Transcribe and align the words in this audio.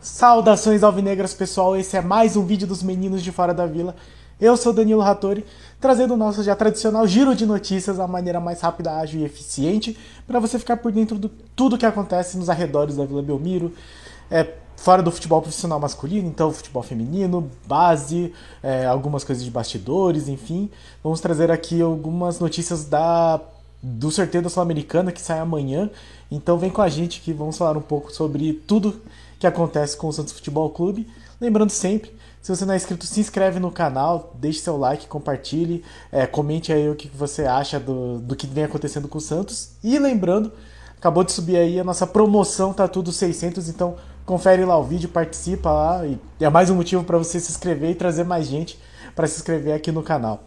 Saudações 0.00 0.82
alvinegras, 0.82 1.34
pessoal. 1.34 1.76
Esse 1.76 1.96
é 1.96 2.00
mais 2.00 2.36
um 2.36 2.44
vídeo 2.44 2.66
dos 2.66 2.82
meninos 2.82 3.22
de 3.22 3.30
fora 3.30 3.52
da 3.52 3.66
vila. 3.66 3.94
Eu 4.40 4.56
sou 4.56 4.72
Danilo 4.72 5.00
Rattori, 5.00 5.44
trazendo 5.80 6.14
o 6.14 6.16
nosso 6.16 6.42
já 6.42 6.56
tradicional 6.56 7.06
giro 7.06 7.34
de 7.34 7.44
notícias 7.44 7.96
da 7.96 8.06
maneira 8.06 8.40
mais 8.40 8.60
rápida, 8.60 8.96
ágil 8.96 9.20
e 9.20 9.24
eficiente, 9.24 9.98
para 10.26 10.40
você 10.40 10.58
ficar 10.58 10.76
por 10.76 10.92
dentro 10.92 11.18
de 11.18 11.28
tudo 11.54 11.76
que 11.76 11.84
acontece 11.84 12.38
nos 12.38 12.48
arredores 12.48 12.96
da 12.96 13.04
Vila 13.04 13.22
Belmiro, 13.22 13.72
é, 14.30 14.54
fora 14.76 15.02
do 15.02 15.10
futebol 15.10 15.42
profissional 15.42 15.80
masculino, 15.80 16.28
então 16.28 16.52
futebol 16.52 16.82
feminino, 16.82 17.50
base, 17.66 18.32
é, 18.62 18.86
algumas 18.86 19.24
coisas 19.24 19.44
de 19.44 19.50
bastidores, 19.50 20.28
enfim. 20.28 20.70
Vamos 21.02 21.20
trazer 21.20 21.50
aqui 21.50 21.82
algumas 21.82 22.38
notícias 22.38 22.84
da 22.84 23.40
do 23.82 24.10
sorteio 24.10 24.42
da 24.42 24.50
Sul-Americana 24.50 25.12
que 25.12 25.20
sai 25.20 25.38
amanhã. 25.38 25.90
Então 26.30 26.58
vem 26.58 26.70
com 26.70 26.82
a 26.82 26.88
gente 26.88 27.20
que 27.20 27.32
vamos 27.32 27.56
falar 27.56 27.76
um 27.76 27.82
pouco 27.82 28.12
sobre 28.12 28.52
tudo 28.52 29.00
que 29.38 29.46
acontece 29.46 29.96
com 29.96 30.08
o 30.08 30.12
Santos 30.12 30.32
Futebol 30.32 30.70
Clube. 30.70 31.06
Lembrando 31.40 31.70
sempre, 31.70 32.12
se 32.42 32.54
você 32.54 32.64
não 32.64 32.74
é 32.74 32.76
inscrito, 32.76 33.06
se 33.06 33.20
inscreve 33.20 33.60
no 33.60 33.70
canal, 33.70 34.34
deixe 34.38 34.60
seu 34.60 34.76
like, 34.76 35.06
compartilhe, 35.06 35.84
é, 36.10 36.26
comente 36.26 36.72
aí 36.72 36.88
o 36.88 36.96
que 36.96 37.08
você 37.08 37.44
acha 37.44 37.78
do, 37.78 38.18
do 38.18 38.34
que 38.34 38.46
vem 38.46 38.64
acontecendo 38.64 39.06
com 39.06 39.18
o 39.18 39.20
Santos. 39.20 39.70
E 39.82 39.98
lembrando, 39.98 40.52
acabou 40.96 41.22
de 41.22 41.30
subir 41.30 41.56
aí 41.56 41.78
a 41.78 41.84
nossa 41.84 42.06
promoção, 42.06 42.72
tá 42.72 42.88
tudo 42.88 43.12
600, 43.12 43.68
então 43.68 43.96
confere 44.26 44.64
lá 44.64 44.76
o 44.76 44.82
vídeo, 44.82 45.08
participa 45.08 45.70
lá 45.70 46.06
e 46.06 46.18
é 46.40 46.50
mais 46.50 46.68
um 46.68 46.74
motivo 46.74 47.04
para 47.04 47.16
você 47.16 47.38
se 47.38 47.50
inscrever 47.50 47.90
e 47.90 47.94
trazer 47.94 48.24
mais 48.24 48.46
gente 48.46 48.78
para 49.14 49.26
se 49.26 49.36
inscrever 49.36 49.74
aqui 49.74 49.92
no 49.92 50.02
canal. 50.02 50.42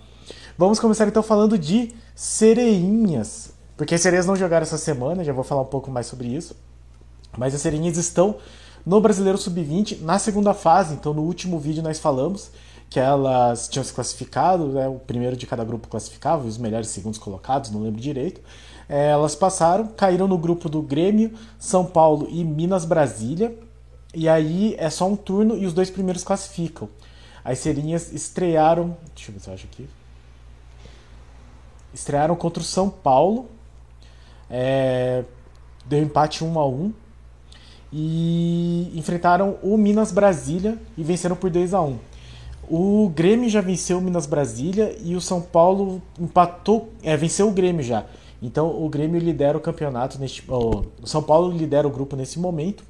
Vamos 0.58 0.80
começar 0.80 1.08
então 1.08 1.24
falando 1.24 1.58
de 1.58 1.94
sereinhas, 2.22 3.52
porque 3.76 3.96
as 3.96 4.02
sereias 4.02 4.28
não 4.28 4.36
jogaram 4.36 4.62
essa 4.62 4.78
semana, 4.78 5.24
já 5.24 5.34
vou 5.34 5.44
falar 5.44 5.64
um 5.64 5.66
pouco 5.66 5.90
mais 5.90 6.06
sobre 6.06 6.28
isso. 6.28 6.56
Mas 7.36 7.56
as 7.56 7.62
sereinhas 7.62 7.98
estão 7.98 8.36
no 8.86 9.02
Brasileiro 9.02 9.40
Sub-20, 9.40 10.02
na 10.02 10.20
segunda 10.20 10.54
fase, 10.54 10.94
então 10.94 11.16
no 11.16 11.24
último 11.24 11.58
vídeo 11.58 11.82
nós 11.82 11.98
falamos 11.98 12.52
que 12.92 13.00
elas 13.00 13.68
tinham 13.68 13.84
se 13.84 13.92
classificado, 13.92 14.68
né, 14.68 14.88
o 14.88 15.00
primeiro 15.00 15.36
de 15.36 15.48
cada 15.48 15.64
grupo 15.64 15.88
classificava, 15.88 16.46
os 16.46 16.60
melhores 16.60 16.90
segundos 16.90 17.18
colocados, 17.18 17.72
não 17.72 17.82
lembro 17.82 18.00
direito. 18.00 18.40
É, 18.88 19.10
elas 19.10 19.34
passaram, 19.34 19.88
caíram 19.88 20.28
no 20.28 20.38
grupo 20.38 20.70
do 20.70 20.80
Grêmio, 20.84 21.34
São 21.58 21.86
Paulo 21.86 22.28
e 22.30 22.44
Minas 22.44 22.86
Brasília. 22.86 23.58
E 24.14 24.30
aí 24.30 24.76
é 24.78 24.92
só 24.92 25.08
um 25.08 25.16
turno 25.16 25.58
e 25.58 25.66
os 25.66 25.74
dois 25.74 25.90
primeiros 25.90 26.24
classificam. 26.24 26.88
As 27.44 27.58
serinhas 27.58 28.14
estrearam. 28.14 28.96
Deixa 29.16 29.32
eu 29.32 29.34
ver 29.34 29.40
se 29.40 29.50
eu 29.50 29.54
acho 29.56 29.66
aqui. 29.66 29.90
Estrearam 31.94 32.36
contra 32.36 32.62
o 32.62 32.66
São 32.66 32.90
Paulo. 32.90 33.48
É, 34.50 35.24
deu 35.86 36.02
empate 36.02 36.44
1 36.44 36.60
a 36.60 36.68
1 36.68 36.94
e 37.94 38.92
enfrentaram 38.96 39.58
o 39.62 39.78
Minas 39.78 40.12
Brasília 40.12 40.78
e 40.98 41.04
venceram 41.04 41.36
por 41.36 41.50
2 41.50 41.74
a 41.74 41.82
1 41.82 41.98
O 42.70 43.10
Grêmio 43.10 43.50
já 43.50 43.62
venceu 43.62 43.98
o 43.98 44.02
Minas 44.02 44.26
Brasília 44.26 44.96
e 45.04 45.16
o 45.16 45.22
São 45.22 45.42
Paulo 45.42 46.02
empatou, 46.20 46.90
é, 47.04 47.16
venceu 47.18 47.48
o 47.48 47.52
Grêmio 47.52 47.84
já. 47.84 48.06
Então 48.42 48.84
o 48.84 48.90
Grêmio 48.90 49.20
lidera 49.20 49.58
o 49.58 49.62
campeonato 49.62 50.18
neste, 50.20 50.44
o 50.50 50.84
São 51.06 51.22
Paulo 51.22 51.56
lidera 51.56 51.88
o 51.88 51.92
grupo 51.92 52.16
nesse 52.16 52.40
momento. 52.40 52.84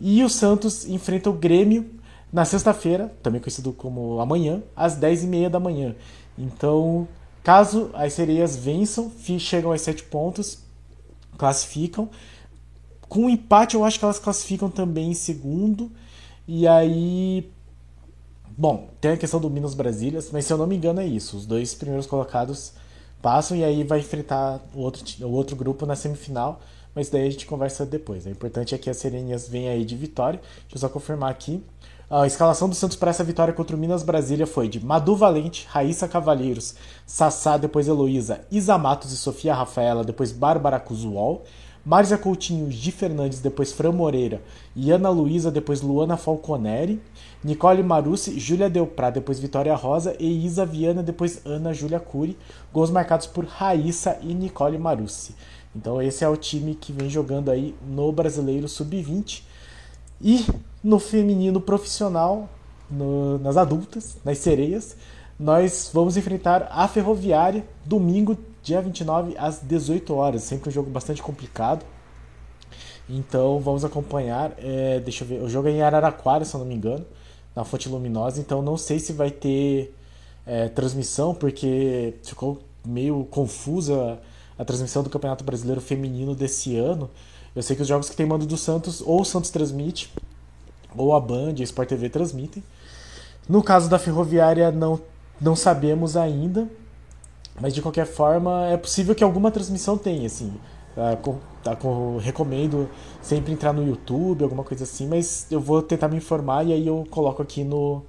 E 0.00 0.22
o 0.22 0.28
Santos 0.28 0.86
enfrenta 0.86 1.30
o 1.30 1.32
Grêmio 1.32 1.90
na 2.32 2.44
sexta-feira, 2.44 3.12
também 3.22 3.40
conhecido 3.40 3.72
como 3.72 4.20
amanhã, 4.20 4.62
às 4.74 4.98
10h30 4.98 5.48
da 5.48 5.60
manhã. 5.60 5.94
Então, 6.36 7.08
caso 7.46 7.90
as 7.94 8.12
sereias 8.12 8.56
vençam, 8.56 9.12
chegam 9.38 9.70
aos 9.70 9.80
7 9.80 10.02
pontos, 10.02 10.58
classificam. 11.38 12.10
Com 13.08 13.26
o 13.26 13.30
empate, 13.30 13.76
eu 13.76 13.84
acho 13.84 14.00
que 14.00 14.04
elas 14.04 14.18
classificam 14.18 14.68
também 14.68 15.12
em 15.12 15.14
segundo. 15.14 15.92
E 16.48 16.66
aí. 16.66 17.48
Bom, 18.58 18.88
tem 19.00 19.12
a 19.12 19.16
questão 19.16 19.38
do 19.38 19.48
Minas 19.48 19.74
Brasília, 19.74 20.18
mas 20.32 20.44
se 20.44 20.52
eu 20.52 20.58
não 20.58 20.66
me 20.66 20.74
engano 20.74 21.00
é 21.00 21.06
isso. 21.06 21.36
Os 21.36 21.46
dois 21.46 21.72
primeiros 21.72 22.04
colocados 22.04 22.72
passam 23.22 23.56
e 23.56 23.62
aí 23.62 23.84
vai 23.84 24.00
enfrentar 24.00 24.60
o 24.74 24.80
outro, 24.80 25.04
o 25.24 25.30
outro 25.30 25.54
grupo 25.54 25.86
na 25.86 25.94
semifinal. 25.94 26.60
Mas 26.96 27.10
daí 27.10 27.26
a 27.26 27.30
gente 27.30 27.44
conversa 27.44 27.84
depois. 27.84 28.24
O 28.24 28.30
importante 28.30 28.74
é 28.74 28.78
que 28.78 28.88
as 28.88 28.96
Sereninhas 28.96 29.46
venham 29.46 29.70
aí 29.70 29.84
de 29.84 29.94
vitória. 29.94 30.40
Deixa 30.62 30.76
eu 30.76 30.78
só 30.78 30.88
confirmar 30.88 31.30
aqui. 31.30 31.62
A 32.08 32.26
escalação 32.26 32.70
do 32.70 32.74
Santos 32.74 32.96
para 32.96 33.10
essa 33.10 33.22
vitória 33.22 33.52
contra 33.52 33.76
o 33.76 33.78
Minas 33.78 34.02
Brasília 34.02 34.46
foi 34.46 34.66
de 34.66 34.82
Madu 34.82 35.14
Valente, 35.14 35.66
Raíssa 35.68 36.08
Cavalheiros, 36.08 36.74
Sassá, 37.04 37.58
depois 37.58 37.86
Heloísa, 37.86 38.40
Isa 38.50 38.78
Matos 38.78 39.12
e 39.12 39.16
Sofia 39.16 39.54
Rafaela, 39.54 40.04
depois 40.04 40.32
Bárbara 40.32 40.80
Cusuol. 40.80 41.44
Márcia 41.84 42.18
Coutinho, 42.18 42.68
Gi 42.68 42.90
Fernandes, 42.90 43.38
depois 43.38 43.72
Fran 43.72 43.92
Moreira 43.92 44.42
e 44.74 44.90
Ana 44.90 45.08
Luísa, 45.08 45.52
depois 45.52 45.82
Luana 45.82 46.16
Falconeri, 46.16 47.00
Nicole 47.44 47.80
Marucci, 47.80 48.40
Júlia 48.40 48.68
Delprá, 48.68 49.08
depois 49.08 49.38
Vitória 49.38 49.72
Rosa 49.72 50.16
e 50.18 50.44
Isa 50.44 50.66
Viana, 50.66 51.00
depois 51.00 51.42
Ana 51.46 51.72
Júlia 51.72 52.00
Cury, 52.00 52.36
gols 52.72 52.90
marcados 52.90 53.28
por 53.28 53.44
Raíssa 53.44 54.18
e 54.20 54.34
Nicole 54.34 54.78
Marucci. 54.78 55.36
Então 55.76 56.00
esse 56.00 56.24
é 56.24 56.28
o 56.28 56.36
time 56.36 56.74
que 56.74 56.92
vem 56.92 57.08
jogando 57.10 57.50
aí 57.50 57.74
no 57.86 58.10
Brasileiro 58.10 58.66
Sub-20 58.66 59.42
e 60.20 60.46
no 60.82 60.98
feminino 60.98 61.60
profissional, 61.60 62.48
no, 62.90 63.38
nas 63.38 63.56
adultas, 63.56 64.16
nas 64.24 64.38
sereias, 64.38 64.96
nós 65.38 65.90
vamos 65.92 66.16
enfrentar 66.16 66.68
a 66.70 66.88
Ferroviária 66.88 67.64
domingo 67.84 68.36
dia 68.62 68.80
29 68.80 69.36
às 69.36 69.60
18 69.60 70.14
horas. 70.14 70.42
Sempre 70.42 70.70
um 70.70 70.72
jogo 70.72 70.90
bastante 70.90 71.22
complicado. 71.22 71.84
Então 73.08 73.60
vamos 73.60 73.84
acompanhar. 73.84 74.52
É, 74.58 74.98
deixa 75.00 75.24
eu 75.24 75.28
ver. 75.28 75.42
O 75.42 75.48
jogo 75.48 75.68
é 75.68 75.72
em 75.72 75.82
Araraquara, 75.82 76.44
se 76.44 76.54
eu 76.54 76.60
não 76.60 76.66
me 76.66 76.74
engano, 76.74 77.04
na 77.54 77.64
Fonte 77.64 77.88
Luminosa. 77.88 78.40
Então 78.40 78.62
não 78.62 78.76
sei 78.78 78.98
se 78.98 79.12
vai 79.12 79.30
ter 79.30 79.94
é, 80.46 80.68
transmissão, 80.68 81.34
porque 81.34 82.14
ficou 82.24 82.62
meio 82.84 83.24
confusa 83.30 84.18
a 84.58 84.64
transmissão 84.64 85.02
do 85.02 85.10
Campeonato 85.10 85.44
Brasileiro 85.44 85.80
Feminino 85.80 86.34
desse 86.34 86.76
ano. 86.76 87.10
Eu 87.54 87.62
sei 87.62 87.74
que 87.76 87.82
os 87.82 87.88
jogos 87.88 88.08
que 88.08 88.16
tem 88.16 88.26
mando 88.26 88.46
do 88.46 88.56
Santos, 88.56 89.00
ou 89.00 89.20
o 89.20 89.24
Santos 89.24 89.50
transmite, 89.50 90.12
ou 90.96 91.14
a 91.14 91.20
Band, 91.20 91.54
a 91.58 91.62
Sport 91.62 91.88
TV 91.88 92.08
transmitem. 92.08 92.62
No 93.48 93.62
caso 93.62 93.88
da 93.88 93.98
Ferroviária, 93.98 94.70
não, 94.70 95.00
não 95.40 95.54
sabemos 95.54 96.16
ainda. 96.16 96.68
Mas 97.60 97.74
de 97.74 97.80
qualquer 97.80 98.06
forma, 98.06 98.66
é 98.66 98.76
possível 98.76 99.14
que 99.14 99.24
alguma 99.24 99.50
transmissão 99.50 99.96
tenha, 99.96 100.26
assim. 100.26 100.52
Tá, 100.94 101.14
tá, 101.62 101.78
recomendo 102.20 102.88
sempre 103.20 103.52
entrar 103.52 103.72
no 103.72 103.86
YouTube, 103.86 104.42
alguma 104.42 104.64
coisa 104.64 104.84
assim, 104.84 105.06
mas 105.06 105.46
eu 105.50 105.60
vou 105.60 105.82
tentar 105.82 106.08
me 106.08 106.16
informar 106.16 106.64
e 106.66 106.72
aí 106.72 106.86
eu 106.86 107.06
coloco 107.10 107.42
aqui 107.42 107.62
no, 107.62 108.02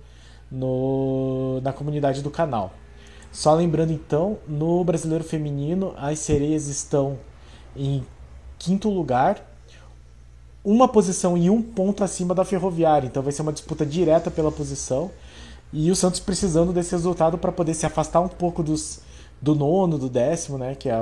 no 0.50 1.60
na 1.62 1.74
comunidade 1.74 2.22
do 2.22 2.32
canal. 2.32 2.72
Só 3.32 3.54
lembrando 3.54 3.92
então, 3.92 4.38
no 4.48 4.84
Brasileiro 4.84 5.24
Feminino, 5.24 5.94
as 5.98 6.20
sereias 6.20 6.68
estão 6.68 7.18
em 7.76 8.04
quinto 8.58 8.90
lugar, 8.90 9.46
uma 10.64 10.88
posição 10.88 11.38
e 11.38 11.50
um 11.50 11.62
ponto 11.62 12.04
acima 12.04 12.34
da 12.34 12.44
Ferroviária, 12.44 13.08
então 13.08 13.24
vai 13.24 13.32
ser 13.32 13.42
uma 13.42 13.54
disputa 13.54 13.86
direta 13.86 14.32
pela 14.32 14.52
posição. 14.52 15.12
E 15.72 15.92
o 15.92 15.96
Santos 15.96 16.20
precisando 16.20 16.74
desse 16.74 16.92
resultado 16.92 17.38
para 17.38 17.52
poder 17.52 17.74
se 17.74 17.86
afastar 17.86 18.22
um 18.22 18.28
pouco 18.28 18.64
dos 18.64 19.02
do 19.42 19.54
nono, 19.54 19.98
do 19.98 20.10
décimo, 20.10 20.58
né, 20.58 20.76
que 20.76 20.90
é 20.90 20.96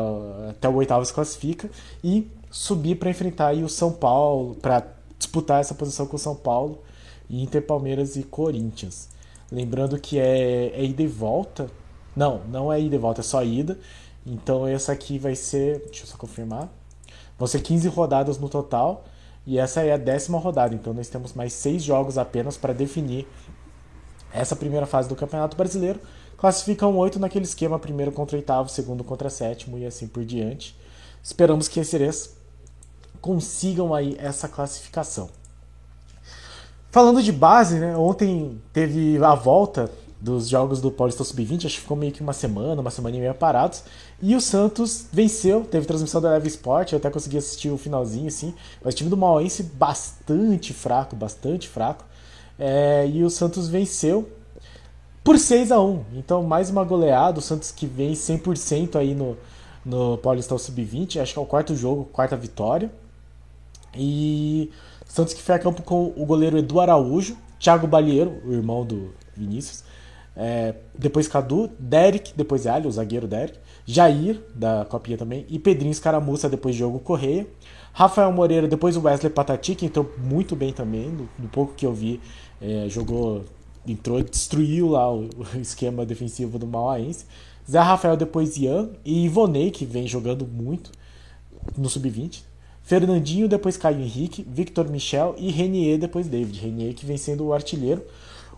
até 0.50 0.68
o 0.68 0.76
oitavo 0.76 1.06
se 1.06 1.14
classifica, 1.14 1.70
e 2.04 2.30
subir 2.52 2.96
para 2.96 3.10
enfrentar 3.10 3.56
o 3.56 3.70
São 3.70 3.92
Paulo, 3.92 4.56
para 4.56 4.86
disputar 5.18 5.62
essa 5.62 5.74
posição 5.74 6.06
com 6.06 6.16
o 6.16 6.20
São 6.20 6.36
Paulo, 6.36 6.80
Inter, 7.30 7.62
Palmeiras 7.62 8.16
e 8.16 8.24
Corinthians. 8.24 9.10
Lembrando 9.52 10.00
que 10.00 10.20
é, 10.20 10.68
é 10.76 10.84
ida 10.84 11.02
e 11.02 11.08
volta. 11.08 11.70
Não, 12.16 12.42
não 12.48 12.72
é 12.72 12.80
ida 12.80 12.96
e 12.96 13.00
volta, 13.00 13.22
é 13.22 13.24
só 13.24 13.44
ida. 13.44 13.78
Então 14.26 14.66
essa 14.66 14.92
aqui 14.92 15.20
vai 15.20 15.36
ser. 15.36 15.80
Deixa 15.86 16.04
eu 16.04 16.08
só 16.08 16.18
confirmar. 16.18 16.70
Vão 17.38 17.48
ser 17.48 17.62
15 17.62 17.88
rodadas 17.90 18.38
no 18.38 18.50
total. 18.50 19.06
E 19.46 19.60
essa 19.60 19.82
é 19.82 19.92
a 19.92 19.98
décima 19.98 20.40
rodada. 20.40 20.74
Então 20.74 20.94
nós 20.94 21.10
temos 21.10 21.34
mais 21.34 21.54
seis 21.54 21.84
jogos 21.84 22.18
apenas 22.18 22.58
para 22.58 22.74
definir 22.74 23.28
essa 24.34 24.56
primeira 24.56 24.86
fase 24.86 25.08
do 25.08 25.16
Campeonato 25.16 25.56
Brasileiro. 25.56 26.00
Classificam 26.38 26.98
oito 26.98 27.20
naquele 27.20 27.46
esquema, 27.46 27.80
primeiro 27.80 28.12
contra 28.12 28.36
oitavo, 28.36 28.70
segundo 28.70 29.04
contra 29.04 29.30
sétimo 29.30 29.78
e 29.78 29.86
assim 29.86 30.08
por 30.08 30.26
diante. 30.26 30.76
Esperamos 31.24 31.68
que 31.68 31.80
esses 31.80 32.36
consigam 33.22 33.94
aí 33.94 34.16
essa 34.20 34.48
classificação. 34.48 35.30
Falando 36.92 37.22
de 37.22 37.32
base, 37.32 37.80
né, 37.80 37.98
ontem 37.98 38.62
teve 38.72 39.18
a 39.24 39.34
volta 39.34 39.90
dos 40.26 40.50
jogos 40.50 40.82
do 40.82 40.90
Paulista 40.90 41.24
Sub-20, 41.24 41.68
acho 41.68 41.76
que 41.76 41.82
ficou 41.82 41.96
meio 41.96 42.12
que 42.12 42.22
uma 42.22 42.34
semana, 42.34 42.82
uma 42.82 42.90
semana 42.90 43.16
e 43.16 43.20
meia 43.20 43.34
parados, 43.34 43.84
e 44.20 44.36
o 44.36 44.42
Santos 44.42 45.06
venceu, 45.14 45.64
teve 45.64 45.86
transmissão 45.86 46.20
da 46.20 46.32
Leve 46.32 46.48
Sport, 46.48 46.94
eu 46.94 46.98
até 46.98 47.12
consegui 47.12 47.38
assistir 47.38 47.70
o 47.70 47.78
finalzinho, 47.78 48.28
assim, 48.28 48.54
mas 48.84 48.96
o 48.96 48.98
time 48.98 49.10
do 49.10 49.16
Mauense 49.16 49.62
bastante 49.62 50.74
fraco, 50.74 51.16
bastante 51.16 51.70
fraco, 51.70 52.04
é, 52.58 53.08
e 53.08 53.24
o 53.24 53.30
Santos 53.30 53.68
venceu 53.68 54.28
por 55.24 55.38
6 55.38 55.72
a 55.72 55.80
1 55.80 56.06
Então, 56.14 56.44
mais 56.44 56.70
uma 56.70 56.84
goleada. 56.84 57.40
O 57.40 57.42
Santos 57.42 57.72
que 57.72 57.86
vem 57.86 58.14
100% 58.14 58.96
aí 58.96 59.14
no, 59.14 59.38
no 59.86 60.18
Paulistão 60.20 60.58
Sub-20, 60.58 61.22
acho 61.22 61.34
que 61.34 61.40
é 61.40 61.42
o 61.42 61.46
quarto 61.46 61.76
jogo, 61.76 62.06
quarta 62.06 62.36
vitória. 62.36 62.92
E 63.96 64.72
Santos 65.08 65.34
que 65.34 65.42
foi 65.42 65.56
a 65.56 65.60
campo 65.60 65.82
com 65.84 66.14
o 66.16 66.26
goleiro 66.26 66.58
Edu 66.58 66.80
Araújo, 66.80 67.38
Thiago 67.60 67.88
Balieiro, 67.88 68.42
o 68.46 68.54
irmão 68.54 68.86
do 68.86 69.14
Vinícius, 69.36 69.84
é, 70.36 70.76
depois 70.98 71.28
Cadu, 71.28 71.70
Derek, 71.80 72.34
depois 72.36 72.68
Ali, 72.68 72.88
o 72.88 72.92
zagueiro 72.92 73.28
Derek, 73.28 73.58
Jair, 73.86 74.42
da 74.54 74.86
Copinha 74.86 75.18
também, 75.18 75.46
e 75.48 75.58
Pedrinho 75.60 75.92
Escaramuça, 75.92 76.50
depois 76.50 76.76
Diogo 76.76 77.00
Correia, 77.00 77.48
Rafael 77.94 78.32
Moreira, 78.32 78.68
depois 78.68 78.98
o 78.98 79.02
Wesley 79.02 79.32
Patati, 79.32 79.76
que 79.76 79.86
entrou 79.86 80.12
muito 80.18 80.56
bem 80.56 80.74
também, 80.74 81.10
no, 81.10 81.30
no 81.40 81.48
pouco 81.48 81.74
que 81.74 81.86
eu 81.86 81.94
vi, 81.94 82.20
é, 82.62 82.88
jogou, 82.90 83.46
entrou, 83.88 84.22
destruiu 84.22 84.90
lá 84.90 85.10
o, 85.12 85.30
o 85.56 85.62
esquema 85.62 86.06
defensivo 86.06 86.60
do 86.60 86.68
Mauaense. 86.68 87.26
Zé 87.70 87.80
Rafael, 87.80 88.18
depois 88.18 88.58
Ian, 88.58 88.90
e 89.04 89.26
Ivonei, 89.26 89.72
que 89.72 89.86
vem 89.86 90.08
jogando 90.08 90.46
muito 90.46 90.92
no 91.78 91.90
Sub-20. 91.90 92.44
Fernandinho, 92.84 93.48
depois 93.48 93.78
Caio 93.78 94.02
Henrique, 94.02 94.46
Victor 94.48 94.88
Michel 94.90 95.34
e 95.38 95.50
Renier, 95.50 95.98
depois 95.98 96.28
David. 96.28 96.60
Renier 96.60 96.94
que 96.94 97.06
vem 97.06 97.18
sendo 97.18 97.46
o 97.46 97.54
artilheiro. 97.54 98.04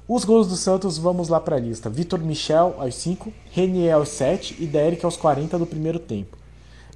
Os 0.09 0.23
gols 0.23 0.47
do 0.47 0.55
Santos, 0.55 0.97
vamos 0.97 1.27
lá 1.27 1.37
para 1.37 1.57
a 1.57 1.59
lista. 1.59 1.89
Vitor 1.89 2.19
Michel 2.19 2.75
aos 2.79 2.95
5, 2.95 3.33
Renier 3.51 3.93
aos 3.93 4.07
7 4.07 4.55
e 4.57 4.65
Derek 4.65 5.03
aos 5.03 5.17
40 5.17 5.59
do 5.59 5.65
primeiro 5.65 5.99
tempo. 5.99 6.37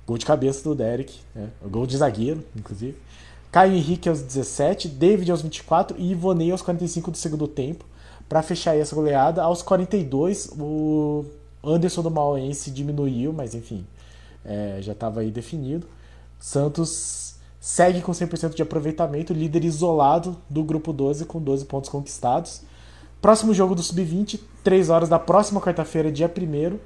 Gol 0.07 0.17
de 0.17 0.25
cabeça 0.25 0.63
do 0.63 0.73
Derek, 0.73 1.19
né? 1.35 1.49
gol 1.69 1.85
de 1.85 1.97
zagueiro, 1.97 2.41
inclusive. 2.55 2.97
Caio 3.51 3.73
Henrique 3.73 4.07
aos 4.07 4.21
17, 4.21 4.87
David 4.87 5.29
aos 5.29 5.41
24 5.41 5.97
e 5.99 6.11
Ivonei 6.11 6.51
aos 6.51 6.61
45 6.61 7.11
do 7.11 7.17
segundo 7.17 7.49
tempo. 7.49 7.83
Para 8.29 8.41
fechar 8.41 8.77
essa 8.77 8.95
goleada, 8.95 9.43
aos 9.43 9.61
42, 9.61 10.53
o 10.57 11.25
Anderson 11.61 12.03
do 12.03 12.09
Mauense 12.09 12.71
diminuiu, 12.71 13.33
mas 13.33 13.53
enfim, 13.53 13.85
é, 14.45 14.77
já 14.79 14.93
estava 14.93 15.19
aí 15.19 15.31
definido. 15.31 15.85
Santos 16.39 17.35
segue 17.59 17.99
com 17.99 18.13
100% 18.13 18.55
de 18.55 18.61
aproveitamento, 18.61 19.33
líder 19.33 19.65
isolado 19.65 20.37
do 20.49 20.63
grupo 20.63 20.93
12 20.93 21.25
com 21.25 21.41
12 21.41 21.65
pontos 21.65 21.89
conquistados. 21.89 22.61
Próximo 23.21 23.53
jogo 23.53 23.75
do 23.75 23.83
Sub-20, 23.83 24.39
3 24.63 24.89
horas 24.89 25.07
da 25.07 25.19
próxima 25.19 25.61
quarta-feira, 25.61 26.11
dia 26.11 26.27
1 26.27 26.79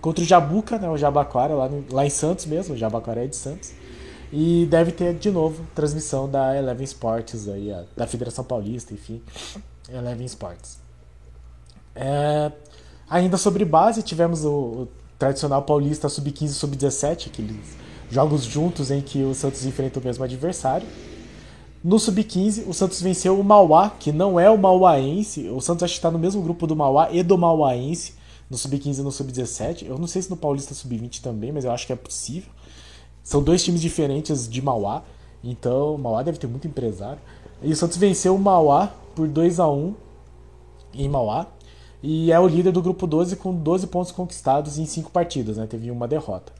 contra 0.00 0.24
o 0.24 0.26
Jabuca, 0.26 0.78
né, 0.78 0.88
o 0.88 0.96
Jabaquara, 0.96 1.54
lá, 1.54 1.68
no, 1.68 1.84
lá 1.92 2.04
em 2.04 2.10
Santos 2.10 2.46
mesmo, 2.46 2.74
o 2.74 2.76
Jabaquara 2.76 3.22
é 3.24 3.26
de 3.26 3.36
Santos. 3.36 3.72
E 4.32 4.66
deve 4.70 4.92
ter 4.92 5.14
de 5.14 5.30
novo 5.30 5.64
transmissão 5.74 6.28
da 6.28 6.56
Eleven 6.56 6.84
Sports, 6.84 7.48
aí, 7.48 7.70
da 7.94 8.06
Federação 8.06 8.42
Paulista, 8.42 8.94
enfim, 8.94 9.22
Eleven 9.88 10.24
Sports. 10.24 10.80
É, 11.94 12.50
ainda 13.08 13.36
sobre 13.36 13.64
base, 13.64 14.02
tivemos 14.02 14.44
o, 14.44 14.50
o 14.50 14.88
tradicional 15.18 15.62
paulista 15.62 16.08
Sub-15 16.08 16.44
e 16.44 16.48
Sub-17, 16.48 17.26
aqueles 17.28 17.76
jogos 18.10 18.42
juntos 18.42 18.90
em 18.90 19.00
que 19.02 19.22
o 19.22 19.34
Santos 19.34 19.64
enfrenta 19.66 20.00
o 20.00 20.02
mesmo 20.02 20.24
adversário. 20.24 20.88
No 21.84 21.98
Sub-15, 21.98 22.68
o 22.68 22.72
Santos 22.72 23.02
venceu 23.02 23.38
o 23.38 23.42
Mauá, 23.42 23.90
que 23.90 24.12
não 24.12 24.38
é 24.38 24.48
o 24.48 24.56
Mauaense. 24.56 25.48
O 25.48 25.60
Santos 25.60 25.82
acho 25.82 25.94
que 25.94 25.98
está 25.98 26.12
no 26.12 26.18
mesmo 26.18 26.40
grupo 26.40 26.64
do 26.64 26.76
Mauá 26.76 27.08
e 27.10 27.24
do 27.24 27.36
Mauaense, 27.36 28.14
no 28.48 28.56
Sub-15 28.56 29.00
e 29.00 29.02
no 29.02 29.10
Sub-17. 29.10 29.86
Eu 29.86 29.98
não 29.98 30.06
sei 30.06 30.22
se 30.22 30.30
no 30.30 30.36
Paulista 30.36 30.74
Sub-20 30.74 31.20
também, 31.20 31.50
mas 31.50 31.64
eu 31.64 31.72
acho 31.72 31.84
que 31.84 31.92
é 31.92 31.96
possível. 31.96 32.52
São 33.24 33.42
dois 33.42 33.64
times 33.64 33.80
diferentes 33.80 34.48
de 34.48 34.62
Mauá, 34.62 35.02
então 35.42 35.96
o 35.96 35.98
Mauá 35.98 36.22
deve 36.22 36.38
ter 36.38 36.46
muito 36.46 36.68
empresário. 36.68 37.20
E 37.60 37.72
o 37.72 37.76
Santos 37.76 37.96
venceu 37.96 38.36
o 38.36 38.38
Mauá 38.38 38.92
por 39.16 39.26
2 39.26 39.58
a 39.58 39.68
1 39.68 39.94
em 40.94 41.08
Mauá. 41.08 41.48
E 42.00 42.30
é 42.30 42.38
o 42.38 42.46
líder 42.46 42.70
do 42.70 42.82
grupo 42.82 43.08
12 43.08 43.34
com 43.36 43.52
12 43.52 43.88
pontos 43.88 44.12
conquistados 44.12 44.78
em 44.78 44.86
5 44.86 45.10
partidas, 45.10 45.56
né? 45.56 45.66
Teve 45.66 45.90
uma 45.90 46.06
derrota. 46.06 46.52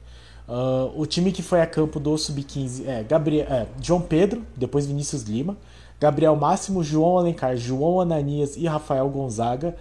Uh, 0.47 0.99
o 0.99 1.05
time 1.05 1.31
que 1.31 1.41
foi 1.41 1.61
a 1.61 1.67
campo 1.67 1.99
do 1.99 2.17
Sub-15 2.17 2.85
é, 2.85 3.03
Gabriel, 3.03 3.47
é 3.49 3.67
João 3.81 4.01
Pedro, 4.01 4.43
depois 4.57 4.85
Vinícius 4.85 5.23
Lima, 5.23 5.57
Gabriel 5.99 6.35
Máximo, 6.35 6.83
João 6.83 7.17
Alencar, 7.17 7.55
João 7.55 8.01
Ananias 8.01 8.57
e 8.57 8.67
Rafael 8.67 9.07
Gonzaga, 9.09 9.75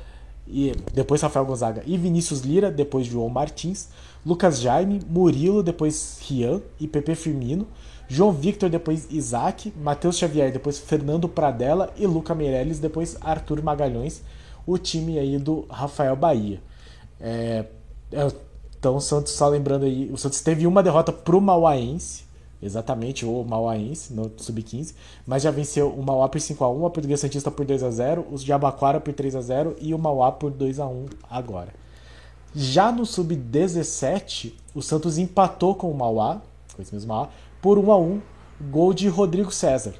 e 0.46 0.72
depois 0.92 1.20
Rafael 1.20 1.44
Gonzaga 1.44 1.82
e 1.86 1.96
Vinícius 1.96 2.40
Lira, 2.40 2.70
depois 2.70 3.06
João 3.06 3.28
Martins, 3.28 3.88
Lucas 4.24 4.60
Jaime, 4.60 5.00
Murilo, 5.08 5.62
depois 5.62 6.20
Rian 6.22 6.60
e 6.78 6.86
Pepe 6.86 7.14
Firmino, 7.14 7.66
João 8.08 8.30
Victor, 8.30 8.68
depois 8.68 9.08
Isaac, 9.10 9.72
Matheus 9.76 10.18
Xavier, 10.18 10.52
depois 10.52 10.78
Fernando 10.78 11.28
Pradella 11.28 11.92
e 11.96 12.06
Luca 12.06 12.34
Meirelles, 12.34 12.78
depois 12.78 13.16
Arthur 13.20 13.62
Magalhães, 13.62 14.22
o 14.66 14.78
time 14.78 15.18
aí 15.18 15.38
do 15.38 15.66
Rafael 15.68 16.14
Bahia. 16.14 16.60
É, 17.20 17.64
é 18.12 18.32
então 18.82 18.96
o 18.96 19.00
Santos, 19.00 19.34
só 19.34 19.46
lembrando 19.46 19.84
aí, 19.84 20.10
o 20.10 20.18
Santos 20.18 20.40
teve 20.40 20.66
uma 20.66 20.82
derrota 20.82 21.12
pro 21.12 21.40
Mauaense, 21.40 22.24
exatamente, 22.60 23.24
o 23.24 23.44
Mauaense, 23.44 24.12
no 24.12 24.28
Sub-15, 24.36 24.92
mas 25.24 25.44
já 25.44 25.52
venceu 25.52 25.88
o 25.88 26.02
Mauá 26.02 26.28
por 26.28 26.40
5x1, 26.40 26.86
a 26.88 26.90
Portuguesa 26.90 27.20
Santista 27.20 27.48
por 27.48 27.64
2x0, 27.64 28.24
os 28.28 28.42
Jabaquara 28.42 29.00
por 29.00 29.14
3x0 29.14 29.76
e 29.80 29.94
o 29.94 29.98
Mauá 30.00 30.32
por 30.32 30.50
2x1 30.50 31.12
agora. 31.30 31.72
Já 32.56 32.90
no 32.90 33.06
Sub-17, 33.06 34.52
o 34.74 34.82
Santos 34.82 35.16
empatou 35.16 35.76
com 35.76 35.88
o 35.88 35.96
Mauá, 35.96 36.42
com 36.74 36.82
esse 36.82 36.92
mesmo 36.92 37.14
Mauá, 37.14 37.28
por 37.60 37.78
1x1, 37.78 38.20
gol 38.68 38.92
de 38.92 39.06
Rodrigo 39.06 39.52
César. 39.52 39.94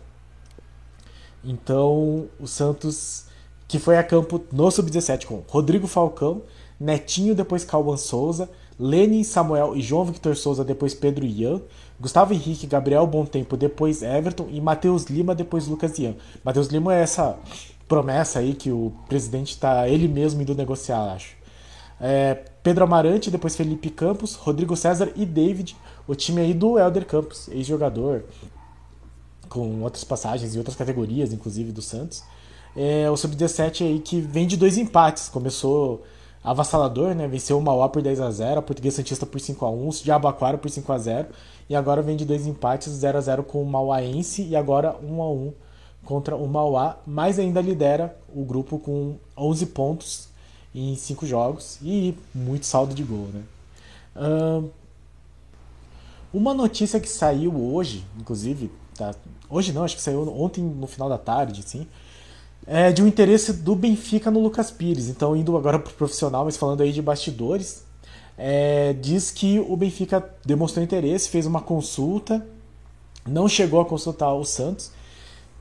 Então, 1.44 2.26
o 2.40 2.49
Santos, 2.49 3.26
que 3.69 3.78
foi 3.78 3.96
a 3.96 4.02
campo 4.02 4.44
no 4.50 4.69
Sub-17 4.73 5.26
com 5.26 5.40
Rodrigo 5.46 5.87
Falcão, 5.87 6.43
Netinho, 6.81 7.32
depois 7.32 7.64
Calvan 7.64 7.96
Souza, 7.96 8.50
Lenin, 8.82 9.23
Samuel 9.23 9.76
e 9.76 9.81
João 9.81 10.05
Victor 10.05 10.37
Souza, 10.37 10.64
depois 10.64 10.93
Pedro 10.93 11.25
Ian, 11.25 11.61
Gustavo 12.00 12.34
Henrique, 12.34 12.67
Gabriel 12.67 13.08
Tempo, 13.31 13.56
depois 13.56 14.02
Everton 14.02 14.49
e 14.50 14.61
Matheus 14.61 15.05
Lima, 15.05 15.37
depois 15.37 15.69
Lucas 15.69 15.96
Ian. 16.00 16.17
Matheus 16.44 16.67
Lima 16.67 16.93
é 16.93 17.00
essa 17.00 17.38
promessa 17.87 18.40
aí 18.40 18.55
que 18.55 18.73
o 18.73 18.93
presidente 19.08 19.50
está 19.50 19.88
ele 19.88 20.08
mesmo 20.08 20.43
indo 20.43 20.55
negociar, 20.55 21.12
acho. 21.12 21.37
É, 22.00 22.34
Pedro 22.61 22.82
Amarante, 22.82 23.31
depois 23.31 23.55
Felipe 23.55 23.88
Campos, 23.88 24.34
Rodrigo 24.34 24.76
César 24.76 25.12
e 25.14 25.25
David, 25.25 25.76
o 26.08 26.17
time 26.17 26.40
aí 26.40 26.52
do 26.52 26.76
Elder 26.76 27.06
Campos, 27.06 27.46
ex-jogador, 27.49 28.25
com 29.49 29.82
outras 29.82 30.02
passagens 30.02 30.56
e 30.56 30.58
outras 30.58 30.76
categorias, 30.76 31.32
inclusive 31.32 31.70
do 31.70 31.81
Santos. 31.81 32.25
É, 32.76 33.08
o 33.08 33.17
Sub-17 33.17 33.87
aí 33.87 34.00
que 34.00 34.20
vem 34.20 34.46
de 34.46 34.56
dois 34.56 34.76
empates, 34.76 35.28
começou 35.28 36.02
avassalador, 36.42 37.14
né? 37.14 37.28
Venceu 37.28 37.58
o 37.58 37.62
Mauá 37.62 37.88
por 37.88 38.02
10 38.02 38.20
a 38.20 38.30
0 38.30 38.58
a 38.58 38.62
Portuguesa 38.62 38.96
Santista 38.96 39.24
por 39.24 39.40
5 39.40 39.64
a 39.64 39.70
1 39.70 39.88
o 39.88 39.92
Jabaquara 39.92 40.58
por 40.58 40.70
5 40.70 40.92
a 40.92 40.98
0 40.98 41.28
e 41.68 41.76
agora 41.76 42.02
vem 42.02 42.16
de 42.16 42.24
dois 42.24 42.46
empates, 42.46 42.92
0 42.92 43.18
a 43.18 43.20
0 43.20 43.42
com 43.44 43.62
o 43.62 43.66
Mauaense 43.66 44.42
e 44.42 44.56
agora 44.56 44.96
1 45.02 45.22
a 45.22 45.30
1 45.30 45.52
contra 46.04 46.37
o 46.37 46.46
Mauá, 46.49 46.99
mas 47.06 47.38
ainda 47.38 47.61
lidera 47.61 48.16
o 48.34 48.44
grupo 48.44 48.78
com 48.78 49.16
11 49.37 49.66
pontos 49.66 50.28
em 50.75 50.96
5 50.96 51.25
jogos 51.26 51.78
e 51.80 52.16
muito 52.34 52.66
saldo 52.66 52.94
de 52.94 53.04
gol, 53.04 53.28
né? 53.32 53.42
Uh, 54.16 54.70
uma 56.32 56.54
notícia 56.54 56.99
que 56.99 57.08
saiu 57.08 57.54
hoje, 57.54 58.04
inclusive, 58.18 58.70
tá, 58.96 59.14
hoje 59.49 59.72
não, 59.72 59.84
acho 59.84 59.96
que 59.96 60.02
saiu 60.02 60.26
ontem 60.34 60.62
no 60.64 60.87
final 60.87 61.08
da 61.08 61.18
tarde, 61.18 61.62
sim, 61.62 61.87
é, 62.66 62.92
de 62.92 63.02
um 63.02 63.07
interesse 63.07 63.52
do 63.52 63.75
Benfica 63.75 64.31
no 64.31 64.40
Lucas 64.40 64.71
Pires. 64.71 65.09
Então, 65.09 65.37
indo 65.37 65.57
agora 65.57 65.78
para 65.78 65.90
o 65.90 65.95
profissional, 65.95 66.45
mas 66.45 66.57
falando 66.57 66.83
aí 66.83 66.92
de 66.92 67.02
bastidores, 67.02 67.85
é, 68.37 68.92
diz 68.95 69.31
que 69.31 69.61
o 69.61 69.76
Benfica 69.76 70.25
demonstrou 70.45 70.85
interesse, 70.85 71.28
fez 71.28 71.47
uma 71.47 71.61
consulta, 71.61 72.47
não 73.26 73.49
chegou 73.49 73.81
a 73.81 73.85
consultar 73.85 74.33
o 74.35 74.45
Santos, 74.45 74.90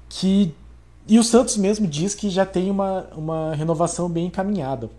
que 0.10 0.54
e 1.08 1.18
o 1.18 1.24
Santos 1.24 1.58
mesmo 1.58 1.88
diz 1.88 2.14
que 2.14 2.30
já 2.30 2.46
tem 2.46 2.70
uma, 2.70 3.08
uma 3.16 3.56
renovação 3.56 4.08
bem 4.08 4.28
encaminhada. 4.28 4.90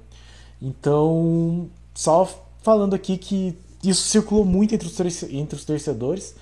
Então, 0.61 1.69
só 1.95 2.29
falando 2.61 2.95
aqui 2.95 3.17
que 3.17 3.57
isso 3.83 4.09
circulou 4.09 4.45
muito 4.45 4.75
entre 4.75 4.87
os, 4.87 5.23
entre 5.25 5.57
os 5.57 5.65
torcedores 5.65 6.35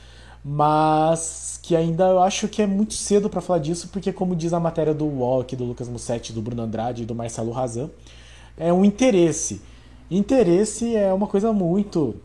mas 0.45 1.61
que 1.63 1.77
ainda 1.77 2.05
eu 2.05 2.21
acho 2.21 2.49
que 2.49 2.63
é 2.63 2.67
muito 2.67 2.95
cedo 2.95 3.29
para 3.29 3.41
falar 3.41 3.59
disso, 3.59 3.89
porque 3.93 4.13
como 4.13 4.35
diz 4.35 4.53
a 4.53 4.61
matéria 4.61 4.95
do 4.95 5.11
aqui 5.39 5.55
do 5.55 5.65
Lucas 5.65 5.89
Mussetti, 5.89 6.33
do 6.33 6.41
Bruno 6.41 6.63
Andrade 6.63 7.03
e 7.03 7.07
do 7.07 7.15
Marcelo 7.15 7.53
Razan, 7.53 7.91
é 8.57 8.73
um 8.73 8.85
interesse. 8.85 9.61
Interesse 10.11 10.97
é 10.97 11.13
uma 11.13 11.27
coisa 11.27 11.53
muito, 11.53 12.17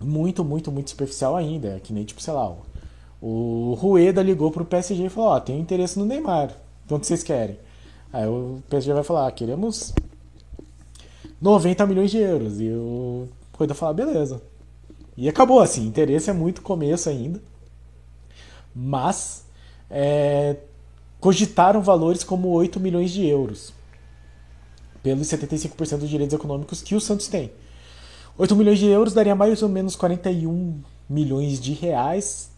muito, 0.00 0.44
muito, 0.44 0.72
muito 0.72 0.90
superficial 0.90 1.36
ainda, 1.36 1.76
é 1.76 1.80
que 1.80 1.92
nem 1.92 2.04
tipo, 2.04 2.22
sei 2.22 2.32
lá, 2.32 2.54
o 3.20 3.74
Rueda 3.78 4.22
ligou 4.22 4.50
pro 4.50 4.64
PSG 4.64 5.06
e 5.06 5.08
falou, 5.08 5.30
ó, 5.30 5.36
oh, 5.36 5.40
tem 5.40 5.60
interesse 5.60 5.98
no 5.98 6.04
Neymar, 6.04 6.56
quanto 6.88 7.06
vocês 7.06 7.22
querem? 7.22 7.58
Aí 8.12 8.26
o 8.26 8.62
PSG 8.68 8.92
vai 8.92 9.02
falar, 9.04 9.26
ah, 9.26 9.32
queremos 9.32 9.92
90 11.40 11.86
milhões 11.86 12.10
de 12.10 12.18
euros, 12.18 12.60
e 12.60 12.70
o 12.70 13.28
Rueda 13.52 13.74
falar, 13.74 13.92
beleza, 13.92 14.40
e 15.16 15.28
acabou 15.28 15.60
assim, 15.60 15.86
interesse 15.86 16.30
é 16.30 16.32
muito 16.32 16.62
começo 16.62 17.08
ainda. 17.08 17.40
Mas 18.74 19.44
é, 19.90 20.56
cogitaram 21.20 21.82
valores 21.82 22.24
como 22.24 22.48
8 22.48 22.80
milhões 22.80 23.10
de 23.10 23.26
euros 23.26 23.72
pelos 25.02 25.26
75% 25.26 25.98
dos 25.98 26.08
direitos 26.08 26.34
econômicos 26.34 26.80
que 26.80 26.94
o 26.94 27.00
Santos 27.00 27.28
tem. 27.28 27.50
8 28.38 28.56
milhões 28.56 28.78
de 28.78 28.86
euros 28.86 29.12
daria 29.12 29.34
mais 29.34 29.62
ou 29.62 29.68
menos 29.68 29.94
41 29.94 30.80
milhões 31.08 31.60
de 31.60 31.72
reais. 31.74 32.50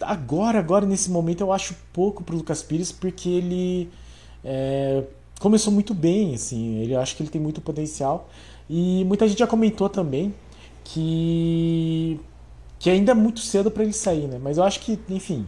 Agora, 0.00 0.58
agora 0.58 0.86
nesse 0.86 1.10
momento 1.10 1.40
eu 1.40 1.52
acho 1.52 1.74
pouco 1.92 2.22
pro 2.22 2.36
Lucas 2.36 2.62
Pires 2.62 2.92
porque 2.92 3.28
ele 3.28 3.90
é, 4.44 5.02
começou 5.40 5.72
muito 5.72 5.92
bem, 5.94 6.34
assim, 6.34 6.78
ele 6.78 6.94
acho 6.94 7.16
que 7.16 7.22
ele 7.22 7.30
tem 7.30 7.40
muito 7.40 7.60
potencial 7.60 8.28
e 8.70 9.04
muita 9.04 9.26
gente 9.26 9.38
já 9.38 9.46
comentou 9.46 9.88
também 9.88 10.32
que 10.84 12.20
que 12.78 12.90
ainda 12.90 13.12
é 13.12 13.14
muito 13.14 13.38
cedo 13.38 13.70
para 13.70 13.84
ele 13.84 13.92
sair, 13.92 14.26
né? 14.26 14.40
Mas 14.42 14.58
eu 14.58 14.64
acho 14.64 14.80
que, 14.80 14.98
enfim, 15.08 15.46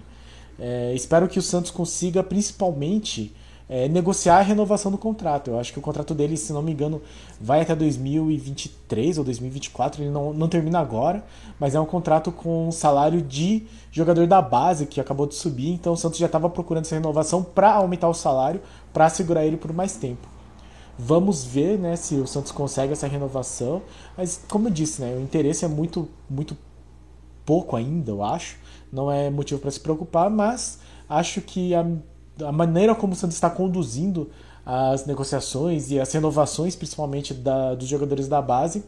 é, 0.56 0.94
espero 0.94 1.26
que 1.26 1.36
o 1.36 1.42
Santos 1.42 1.72
consiga 1.72 2.22
principalmente 2.22 3.34
é, 3.68 3.88
negociar 3.88 4.38
a 4.38 4.40
renovação 4.40 4.90
do 4.90 4.98
contrato. 4.98 5.50
Eu 5.50 5.58
acho 5.58 5.72
que 5.72 5.78
o 5.80 5.82
contrato 5.82 6.14
dele, 6.14 6.36
se 6.36 6.52
não 6.52 6.62
me 6.62 6.70
engano, 6.70 7.02
vai 7.40 7.60
até 7.60 7.74
2023 7.74 9.18
ou 9.18 9.24
2024. 9.24 10.02
Ele 10.02 10.10
não, 10.10 10.32
não 10.32 10.48
termina 10.48 10.78
agora, 10.78 11.24
mas 11.58 11.74
é 11.74 11.80
um 11.80 11.86
contrato 11.86 12.30
com 12.30 12.70
salário 12.70 13.20
de 13.20 13.66
jogador 13.90 14.28
da 14.28 14.40
base 14.40 14.86
que 14.86 15.00
acabou 15.00 15.26
de 15.26 15.34
subir. 15.34 15.70
Então 15.70 15.94
o 15.94 15.96
Santos 15.96 16.18
já 16.18 16.26
estava 16.26 16.48
procurando 16.48 16.84
essa 16.84 16.94
renovação 16.94 17.42
para 17.42 17.72
aumentar 17.72 18.08
o 18.08 18.14
salário, 18.14 18.60
para 18.92 19.08
segurar 19.08 19.44
ele 19.44 19.56
por 19.56 19.72
mais 19.72 19.96
tempo. 19.96 20.33
Vamos 20.98 21.44
ver 21.44 21.78
né, 21.78 21.96
se 21.96 22.14
o 22.14 22.26
Santos 22.26 22.52
consegue 22.52 22.92
essa 22.92 23.06
renovação. 23.06 23.82
Mas, 24.16 24.40
como 24.48 24.68
eu 24.68 24.72
disse, 24.72 25.00
né, 25.00 25.16
o 25.16 25.20
interesse 25.20 25.64
é 25.64 25.68
muito, 25.68 26.08
muito 26.28 26.56
pouco 27.44 27.76
ainda, 27.76 28.10
eu 28.10 28.22
acho. 28.22 28.56
Não 28.92 29.10
é 29.10 29.28
motivo 29.30 29.60
para 29.60 29.70
se 29.70 29.80
preocupar, 29.80 30.30
mas 30.30 30.78
acho 31.08 31.40
que 31.40 31.74
a, 31.74 31.84
a 32.44 32.52
maneira 32.52 32.94
como 32.94 33.12
o 33.12 33.16
Santos 33.16 33.36
está 33.36 33.50
conduzindo 33.50 34.30
as 34.64 35.04
negociações 35.04 35.90
e 35.90 36.00
as 36.00 36.10
renovações, 36.12 36.74
principalmente 36.74 37.34
da, 37.34 37.74
dos 37.74 37.86
jogadores 37.88 38.28
da 38.28 38.40
base, 38.40 38.84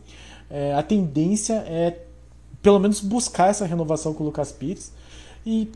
é, 0.48 0.74
a 0.74 0.82
tendência 0.82 1.54
é 1.66 2.02
pelo 2.62 2.78
menos 2.78 3.00
buscar 3.00 3.50
essa 3.50 3.66
renovação 3.66 4.14
com 4.14 4.22
o 4.22 4.26
Lucas 4.26 4.52
Pires. 4.52 4.92
E, 5.44 5.70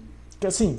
assim, 0.47 0.77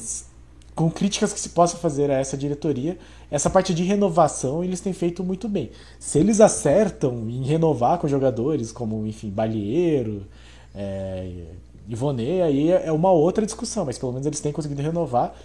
com 0.75 0.89
críticas 0.89 1.33
que 1.33 1.39
se 1.39 1.49
possa 1.49 1.77
fazer 1.77 2.09
a 2.09 2.15
essa 2.15 2.37
diretoria, 2.37 2.97
essa 3.29 3.49
parte 3.49 3.73
de 3.73 3.83
renovação 3.83 4.63
eles 4.63 4.79
têm 4.79 4.93
feito 4.93 5.23
muito 5.23 5.47
bem. 5.49 5.71
Se 5.99 6.19
eles 6.19 6.39
acertam 6.39 7.29
em 7.29 7.43
renovar 7.43 7.97
com 7.97 8.07
jogadores 8.07 8.71
como, 8.71 9.05
enfim, 9.05 9.29
Balieiro, 9.29 10.25
é, 10.73 11.45
Ivonê, 11.87 12.41
aí 12.41 12.71
é 12.71 12.91
uma 12.91 13.11
outra 13.11 13.45
discussão, 13.45 13.85
mas 13.85 13.97
pelo 13.97 14.11
menos 14.11 14.25
eles 14.25 14.39
têm 14.39 14.51
conseguido 14.51 14.81
renovar. 14.81 15.35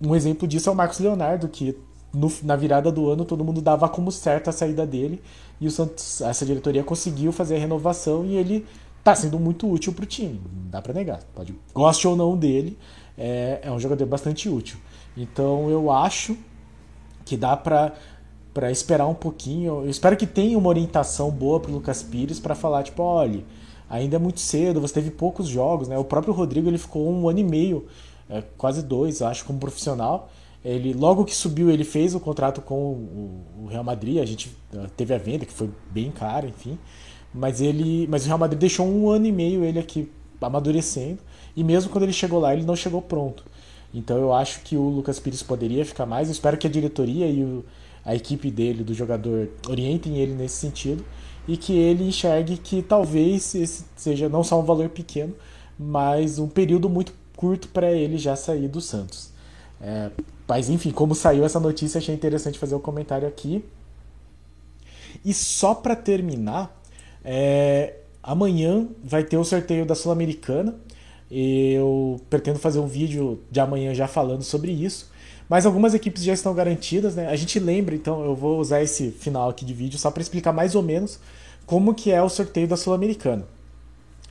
Um 0.00 0.14
exemplo 0.14 0.46
disso 0.46 0.68
é 0.68 0.72
o 0.72 0.76
Marcos 0.76 0.98
Leonardo, 0.98 1.48
que 1.48 1.76
no, 2.12 2.32
na 2.42 2.56
virada 2.56 2.90
do 2.90 3.10
ano 3.10 3.24
todo 3.24 3.44
mundo 3.44 3.60
dava 3.60 3.88
como 3.88 4.10
certa 4.10 4.50
a 4.50 4.52
saída 4.52 4.86
dele 4.86 5.20
e 5.60 5.66
o 5.66 5.70
Santos, 5.70 6.20
essa 6.20 6.46
diretoria 6.46 6.82
conseguiu 6.82 7.32
fazer 7.32 7.56
a 7.56 7.58
renovação 7.58 8.24
e 8.24 8.36
ele 8.36 8.66
está 8.98 9.14
sendo 9.14 9.38
muito 9.38 9.70
útil 9.70 9.92
para 9.92 10.02
o 10.02 10.06
time, 10.06 10.40
não 10.52 10.70
dá 10.70 10.82
para 10.82 10.92
negar. 10.92 11.20
Pode 11.34 11.54
goste 11.72 12.08
ou 12.08 12.16
não 12.16 12.36
dele, 12.36 12.76
é, 13.16 13.60
é 13.62 13.72
um 13.72 13.78
jogador 13.78 14.06
bastante 14.06 14.48
útil. 14.48 14.78
Então 15.16 15.70
eu 15.70 15.90
acho 15.90 16.36
que 17.24 17.36
dá 17.36 17.56
para 17.56 17.94
para 18.52 18.70
esperar 18.70 19.06
um 19.06 19.14
pouquinho. 19.14 19.84
Eu 19.84 19.90
espero 19.90 20.16
que 20.16 20.26
tenha 20.26 20.56
uma 20.56 20.70
orientação 20.70 21.30
boa 21.30 21.60
para 21.60 21.70
Lucas 21.70 22.02
Pires 22.02 22.40
para 22.40 22.54
falar 22.54 22.84
tipo, 22.84 23.02
olha, 23.02 23.44
ainda 23.88 24.16
é 24.16 24.18
muito 24.18 24.40
cedo, 24.40 24.80
você 24.80 24.94
teve 24.94 25.10
poucos 25.10 25.46
jogos, 25.46 25.88
né? 25.88 25.98
O 25.98 26.04
próprio 26.04 26.32
Rodrigo 26.32 26.66
ele 26.66 26.78
ficou 26.78 27.06
um 27.06 27.28
ano 27.28 27.38
e 27.38 27.44
meio, 27.44 27.84
é, 28.30 28.42
quase 28.56 28.82
dois, 28.82 29.20
acho, 29.20 29.44
como 29.44 29.58
profissional. 29.58 30.30
Ele 30.64 30.94
logo 30.94 31.26
que 31.26 31.34
subiu 31.34 31.70
ele 31.70 31.84
fez 31.84 32.14
o 32.14 32.20
contrato 32.20 32.62
com 32.62 32.74
o, 32.74 33.44
o 33.64 33.66
Real 33.66 33.84
Madrid, 33.84 34.18
a 34.18 34.24
gente 34.24 34.48
uh, 34.72 34.88
teve 34.96 35.12
a 35.12 35.18
venda 35.18 35.44
que 35.44 35.52
foi 35.52 35.68
bem 35.90 36.10
cara, 36.10 36.46
enfim. 36.46 36.78
Mas 37.34 37.60
ele, 37.60 38.06
mas 38.08 38.24
o 38.24 38.26
Real 38.26 38.38
Madrid 38.38 38.58
deixou 38.58 38.86
um 38.86 39.10
ano 39.10 39.26
e 39.26 39.32
meio 39.32 39.64
ele 39.64 39.78
aqui 39.78 40.10
amadurecendo 40.40 41.18
e 41.56 41.64
mesmo 41.64 41.90
quando 41.90 42.04
ele 42.04 42.12
chegou 42.12 42.38
lá 42.38 42.52
ele 42.52 42.64
não 42.64 42.76
chegou 42.76 43.02
pronto. 43.02 43.44
Então 43.92 44.18
eu 44.18 44.32
acho 44.32 44.60
que 44.60 44.76
o 44.76 44.88
Lucas 44.88 45.18
Pires 45.18 45.42
poderia 45.42 45.84
ficar 45.84 46.04
mais. 46.04 46.28
Eu 46.28 46.32
espero 46.32 46.58
que 46.58 46.66
a 46.66 46.70
diretoria 46.70 47.26
e 47.26 47.42
o, 47.42 47.64
a 48.04 48.14
equipe 48.14 48.50
dele, 48.50 48.84
do 48.84 48.92
jogador, 48.92 49.48
orientem 49.68 50.18
ele 50.18 50.34
nesse 50.34 50.56
sentido 50.56 51.04
e 51.48 51.56
que 51.56 51.72
ele 51.76 52.04
enxergue 52.04 52.56
que 52.56 52.82
talvez 52.82 53.54
esse 53.54 53.84
seja 53.96 54.28
não 54.28 54.42
só 54.44 54.60
um 54.60 54.64
valor 54.64 54.88
pequeno, 54.88 55.34
mas 55.78 56.38
um 56.38 56.48
período 56.48 56.88
muito 56.88 57.12
curto 57.36 57.68
para 57.68 57.92
ele 57.92 58.18
já 58.18 58.34
sair 58.34 58.68
do 58.68 58.80
Santos. 58.80 59.30
É, 59.80 60.10
mas 60.48 60.68
enfim, 60.68 60.90
como 60.90 61.14
saiu 61.14 61.44
essa 61.44 61.60
notícia, 61.60 61.98
achei 61.98 62.14
interessante 62.14 62.58
fazer 62.58 62.74
o 62.74 62.78
um 62.78 62.80
comentário 62.80 63.26
aqui. 63.28 63.64
E 65.24 65.32
só 65.32 65.74
para 65.74 65.94
terminar, 65.94 66.80
é, 67.24 67.96
amanhã 68.22 68.86
vai 69.02 69.24
ter 69.24 69.36
o 69.36 69.44
sorteio 69.44 69.86
da 69.86 69.94
Sul-Americana. 69.94 70.74
Eu 71.30 72.20
pretendo 72.30 72.58
fazer 72.58 72.78
um 72.78 72.86
vídeo 72.86 73.40
de 73.50 73.60
amanhã 73.60 73.94
já 73.94 74.06
falando 74.06 74.42
sobre 74.42 74.70
isso. 74.72 75.10
Mas 75.48 75.64
algumas 75.64 75.94
equipes 75.94 76.24
já 76.24 76.32
estão 76.32 76.54
garantidas, 76.54 77.14
né? 77.14 77.28
A 77.28 77.36
gente 77.36 77.58
lembra, 77.60 77.94
então 77.94 78.24
eu 78.24 78.34
vou 78.34 78.58
usar 78.58 78.82
esse 78.82 79.10
final 79.12 79.48
aqui 79.48 79.64
de 79.64 79.72
vídeo 79.72 79.98
só 79.98 80.10
para 80.10 80.20
explicar 80.20 80.52
mais 80.52 80.74
ou 80.74 80.82
menos 80.82 81.20
como 81.64 81.94
que 81.94 82.10
é 82.10 82.22
o 82.22 82.28
sorteio 82.28 82.66
da 82.66 82.76
Sul-Americana. 82.76 83.46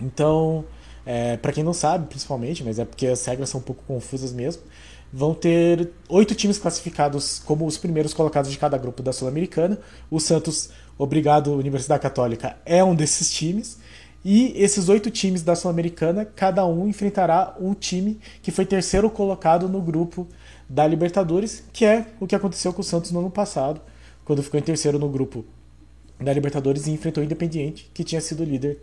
Então, 0.02 0.66
é, 1.06 1.38
para 1.38 1.52
quem 1.52 1.64
não 1.64 1.74
sabe, 1.74 2.08
principalmente, 2.08 2.64
mas 2.64 2.80
é 2.80 2.86
porque 2.86 3.08
as 3.08 3.24
regras 3.26 3.50
são 3.50 3.60
um 3.60 3.64
pouco 3.64 3.84
confusas 3.86 4.34
mesmo, 4.34 4.64
vão 5.12 5.34
ter 5.34 5.92
oito 6.10 6.36
times 6.36 6.58
classificados 6.58 7.40
como 7.46 7.66
os 7.66 7.78
primeiros 7.78 8.14
colocados 8.14 8.52
de 8.52 8.58
cada 8.58 8.78
grupo 8.78 9.02
da 9.02 9.14
Sul-Americana. 9.14 9.80
O 10.12 10.20
Santos, 10.20 10.70
obrigado 10.98 11.54
Universidade 11.54 12.02
Católica, 12.02 12.58
é 12.66 12.84
um 12.84 12.96
desses 12.96 13.32
times. 13.32 13.78
E 14.28 14.54
esses 14.56 14.90
oito 14.90 15.12
times 15.12 15.44
da 15.44 15.56
Sul-Americana, 15.56 16.26
cada 16.26 16.66
um 16.66 16.88
enfrentará 16.88 17.56
um 17.60 17.76
time 17.76 18.20
que 18.42 18.50
foi 18.50 18.66
terceiro 18.66 19.08
colocado 19.08 19.70
no 19.70 19.80
grupo 19.80 20.28
da 20.68 20.88
Libertadores, 20.88 21.64
que 21.72 21.86
é 21.86 22.08
o 22.20 22.26
que 22.26 22.34
aconteceu 22.34 22.74
com 22.74 22.82
o 22.82 22.84
Santos 22.84 23.12
no 23.12 23.20
ano 23.20 23.30
passado, 23.30 23.80
quando 24.26 24.42
ficou 24.42 24.60
em 24.60 24.64
terceiro 24.64 24.98
no 24.98 25.08
grupo 25.08 25.46
da 26.20 26.34
Libertadores 26.34 26.88
e 26.88 26.92
enfrentou 26.92 27.22
o 27.22 27.26
Independiente, 27.26 27.88
que 27.94 28.04
tinha 28.04 28.20
sido 28.20 28.44
líder 28.44 28.80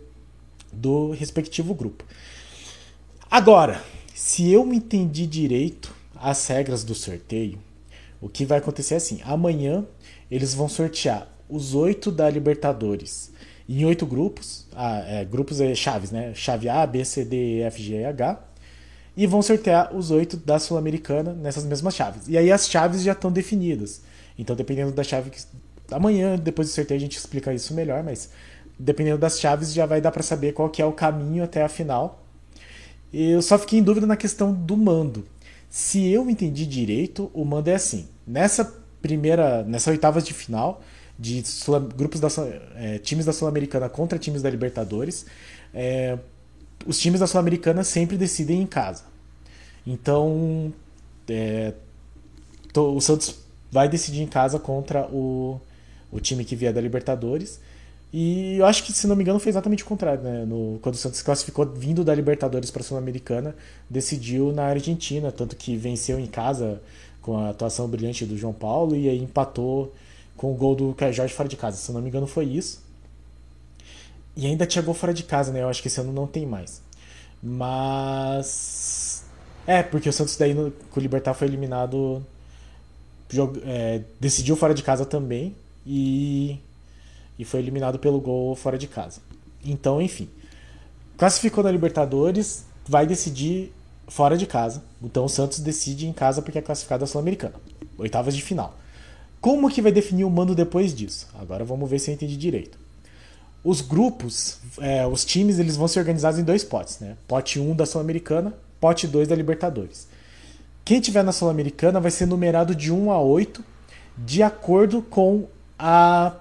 do 0.71 1.11
respectivo 1.11 1.73
grupo. 1.73 2.05
Agora, 3.29 3.83
se 4.15 4.49
eu 4.49 4.65
me 4.65 4.77
entendi 4.77 5.27
direito 5.27 5.93
as 6.15 6.47
regras 6.47 6.85
do 6.85 6.95
sorteio, 6.95 7.59
o 8.21 8.29
que 8.29 8.45
vai 8.45 8.59
acontecer 8.59 8.93
é 8.93 8.97
assim: 8.97 9.19
amanhã 9.25 9.85
eles 10.31 10.53
vão 10.53 10.69
sortear 10.69 11.27
os 11.49 11.75
oito 11.75 12.09
da 12.13 12.29
Libertadores 12.29 13.32
em 13.67 13.85
oito 13.85 14.05
grupos, 14.05 14.67
ah, 14.75 15.03
é, 15.07 15.25
grupos 15.25 15.61
é 15.61 15.73
chaves, 15.73 16.11
né? 16.11 16.33
Chave 16.33 16.67
A, 16.69 16.85
B, 16.85 17.03
C, 17.05 17.23
D, 17.23 17.59
E, 17.59 17.61
F, 17.61 17.81
G 17.81 18.01
e 18.01 18.05
H 18.05 18.39
e 19.15 19.27
vão 19.27 19.41
sortear 19.41 19.95
os 19.95 20.11
oito 20.11 20.35
da 20.37 20.57
Sul-Americana 20.59 21.33
nessas 21.33 21.65
mesmas 21.65 21.95
chaves. 21.95 22.27
E 22.27 22.37
aí 22.37 22.51
as 22.51 22.67
chaves 22.67 23.03
já 23.03 23.11
estão 23.11 23.31
definidas. 23.31 24.01
Então, 24.37 24.55
dependendo 24.55 24.91
da 24.91 25.03
chave 25.03 25.29
que. 25.29 25.41
Amanhã, 25.91 26.37
depois 26.37 26.67
do 26.67 26.73
sorteio, 26.73 26.97
a 26.97 27.01
gente 27.01 27.17
explica 27.17 27.53
isso 27.53 27.73
melhor, 27.73 28.03
mas 28.03 28.31
dependendo 28.79 29.19
das 29.19 29.39
chaves, 29.39 29.71
já 29.71 29.85
vai 29.85 30.01
dar 30.01 30.11
para 30.11 30.23
saber 30.23 30.53
qual 30.53 30.69
que 30.69 30.81
é 30.81 30.85
o 30.85 30.91
caminho 30.91 31.43
até 31.43 31.61
a 31.61 31.69
final. 31.69 32.23
Eu 33.13 33.41
só 33.41 33.59
fiquei 33.59 33.77
em 33.77 33.83
dúvida 33.83 34.07
na 34.07 34.17
questão 34.17 34.51
do 34.51 34.75
mando. 34.75 35.25
Se 35.69 36.07
eu 36.07 36.29
entendi 36.29 36.65
direito, 36.65 37.29
o 37.33 37.45
mando 37.45 37.69
é 37.69 37.75
assim. 37.75 38.07
Nessa 38.25 38.65
primeira. 39.01 39.63
Nessa 39.63 39.91
oitavas 39.91 40.23
de 40.23 40.33
final, 40.33 40.81
de 41.17 41.45
Sul, 41.47 41.79
grupos 41.79 42.19
da 42.19 42.27
é, 42.75 42.97
times 42.99 43.25
da 43.25 43.33
Sul-Americana 43.33 43.89
contra 43.89 44.17
times 44.17 44.41
da 44.41 44.49
Libertadores. 44.49 45.25
É, 45.73 46.17
os 46.85 46.99
times 46.99 47.19
da 47.19 47.27
Sul-Americana 47.27 47.83
sempre 47.83 48.17
decidem 48.17 48.61
em 48.61 48.67
casa. 48.67 49.03
Então, 49.85 50.73
é, 51.29 51.73
o 52.75 52.99
Santos 52.99 53.39
vai 53.71 53.87
decidir 53.87 54.21
em 54.21 54.27
casa 54.27 54.59
contra 54.59 55.07
o, 55.07 55.59
o 56.11 56.19
time 56.19 56.45
que 56.45 56.55
vier 56.55 56.73
da 56.73 56.81
Libertadores. 56.81 57.59
E 58.11 58.57
eu 58.57 58.65
acho 58.67 58.83
que, 58.83 58.93
se 58.93 59.07
não 59.07 59.15
me 59.15 59.23
engano, 59.23 59.39
foi 59.39 59.49
exatamente 59.49 59.83
o 59.83 59.87
contrário. 59.87 60.21
Né? 60.21 60.45
No, 60.45 60.77
quando 60.81 60.93
o 60.93 60.97
Santos 60.97 61.21
classificou 61.23 61.65
vindo 61.65 62.03
da 62.03 62.13
Libertadores 62.13 62.69
para 62.69 62.81
a 62.81 62.85
Sul-Americana, 62.85 63.55
decidiu 63.89 64.51
na 64.51 64.65
Argentina, 64.65 65.31
tanto 65.31 65.55
que 65.55 65.75
venceu 65.75 66.19
em 66.19 66.27
casa 66.27 66.79
com 67.21 67.37
a 67.37 67.49
atuação 67.49 67.87
brilhante 67.87 68.25
do 68.25 68.37
João 68.37 68.53
Paulo 68.53 68.95
e 68.95 69.09
aí 69.09 69.17
empatou 69.17 69.93
com 70.43 70.51
o 70.51 70.55
gol 70.55 70.75
do 70.75 70.93
Caio 70.93 71.13
Jorge 71.13 71.33
fora 71.33 71.47
de 71.47 71.55
casa. 71.55 71.77
Se 71.77 71.89
não 71.93 72.01
me 72.01 72.09
engano, 72.09 72.27
foi 72.27 72.43
isso. 72.43 72.83
E 74.35 74.45
ainda 74.45 74.65
tinha 74.65 74.81
gol 74.81 74.93
fora 74.93 75.13
de 75.13 75.23
casa, 75.23 75.53
né? 75.53 75.61
Eu 75.61 75.69
acho 75.69 75.81
que 75.81 75.87
esse 75.87 76.01
ano 76.01 76.11
não 76.11 76.27
tem 76.27 76.45
mais. 76.45 76.81
Mas. 77.41 79.23
É, 79.65 79.81
porque 79.81 80.09
o 80.09 80.11
Santos 80.11 80.35
daí 80.35 80.53
no, 80.53 80.69
com 80.69 80.99
o 80.99 81.01
Libertar 81.01 81.33
foi 81.33 81.47
eliminado. 81.47 82.21
Jog, 83.29 83.57
é, 83.65 84.01
decidiu 84.19 84.57
fora 84.57 84.73
de 84.73 84.83
casa 84.83 85.05
também. 85.05 85.55
E. 85.87 86.59
E 87.39 87.45
foi 87.45 87.61
eliminado 87.61 87.97
pelo 87.97 88.19
gol 88.19 88.53
fora 88.53 88.77
de 88.77 88.87
casa. 88.87 89.21
Então, 89.63 90.01
enfim. 90.01 90.27
Classificou 91.17 91.63
na 91.63 91.71
Libertadores, 91.71 92.65
vai 92.85 93.07
decidir 93.07 93.71
fora 94.09 94.35
de 94.35 94.45
casa. 94.45 94.83
Então 95.01 95.23
o 95.23 95.29
Santos 95.29 95.61
decide 95.61 96.05
em 96.05 96.11
casa 96.11 96.41
porque 96.41 96.59
é 96.59 96.61
classificado 96.61 96.99
da 96.99 97.07
Sul-Americana. 97.07 97.55
Oitavas 97.97 98.35
de 98.35 98.41
final. 98.41 98.82
Como 99.43 99.69
que 99.69 99.81
vai 99.81 99.91
definir 99.91 100.23
o 100.23 100.29
mando 100.29 100.55
depois 100.55 100.95
disso? 100.95 101.27
Agora 101.37 101.65
vamos 101.65 101.89
ver 101.89 101.99
se 101.99 102.09
eu 102.09 102.13
entendi 102.13 102.37
direito. 102.37 102.77
os 103.61 103.81
grupos, 103.81 104.57
é, 104.79 105.05
os 105.05 105.25
times, 105.25 105.59
eles 105.59 105.75
vão 105.75 105.85
ser 105.85 105.99
organizados 105.99 106.39
em 106.39 106.45
dois 106.45 106.63
potes, 106.63 106.99
né? 106.99 107.17
Pote 107.27 107.59
1 107.59 107.75
da 107.75 107.85
Sul-Americana, 107.85 108.53
pote 108.79 109.05
2 109.05 109.27
da 109.27 109.35
Libertadores. 109.35 110.07
Quem 110.85 111.01
tiver 111.01 111.25
na 111.25 111.33
Sul-Americana 111.33 111.99
vai 111.99 112.09
ser 112.09 112.25
numerado 112.25 112.73
de 112.73 112.89
1 112.89 113.11
a 113.11 113.19
8, 113.19 113.61
de 114.17 114.41
acordo 114.41 115.01
com 115.01 115.45
a, 115.77 116.37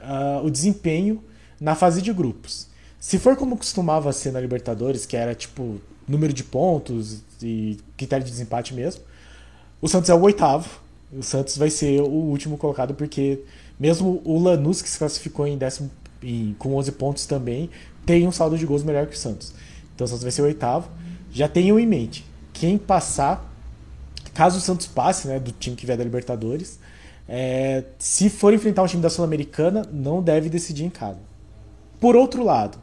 a, 0.00 0.40
o 0.42 0.50
desempenho 0.50 1.22
na 1.60 1.76
fase 1.76 2.02
de 2.02 2.12
grupos. 2.12 2.66
Se 2.98 3.20
for 3.20 3.36
como 3.36 3.56
costumava 3.56 4.12
ser 4.12 4.32
na 4.32 4.40
Libertadores, 4.40 5.06
que 5.06 5.16
era 5.16 5.32
tipo 5.32 5.80
número 6.08 6.32
de 6.32 6.42
pontos 6.42 7.20
e 7.40 7.78
critério 7.96 8.26
de 8.26 8.32
desempate 8.32 8.74
mesmo, 8.74 9.00
o 9.80 9.88
Santos 9.88 10.10
é 10.10 10.14
o 10.14 10.22
oitavo. 10.22 10.82
O 11.12 11.22
Santos 11.22 11.58
vai 11.58 11.70
ser 11.70 12.00
o 12.00 12.08
último 12.08 12.56
colocado, 12.56 12.94
porque 12.94 13.40
mesmo 13.78 14.22
o 14.24 14.38
Lanús, 14.38 14.80
que 14.80 14.88
se 14.88 14.98
classificou 14.98 15.46
em 15.46 15.58
décimo, 15.58 15.90
em, 16.22 16.54
com 16.58 16.74
11 16.76 16.92
pontos 16.92 17.26
também, 17.26 17.68
tem 18.06 18.26
um 18.26 18.32
saldo 18.32 18.56
de 18.56 18.64
gols 18.64 18.82
melhor 18.82 19.06
que 19.06 19.14
o 19.14 19.18
Santos. 19.18 19.52
Então 19.94 20.04
o 20.04 20.08
Santos 20.08 20.22
vai 20.22 20.32
ser 20.32 20.42
o 20.42 20.46
oitavo. 20.46 20.88
Já 21.30 21.48
tenham 21.48 21.78
em 21.78 21.86
mente, 21.86 22.24
quem 22.52 22.78
passar, 22.78 23.50
caso 24.34 24.58
o 24.58 24.60
Santos 24.60 24.86
passe, 24.86 25.28
né, 25.28 25.38
do 25.38 25.52
time 25.52 25.76
que 25.76 25.84
vier 25.84 25.98
da 25.98 26.04
Libertadores, 26.04 26.78
é, 27.28 27.84
se 27.98 28.28
for 28.28 28.52
enfrentar 28.52 28.82
um 28.82 28.86
time 28.86 29.02
da 29.02 29.08
Sul-Americana, 29.08 29.86
não 29.92 30.22
deve 30.22 30.48
decidir 30.48 30.84
em 30.84 30.90
casa. 30.90 31.18
Por 32.00 32.16
outro 32.16 32.44
lado, 32.44 32.78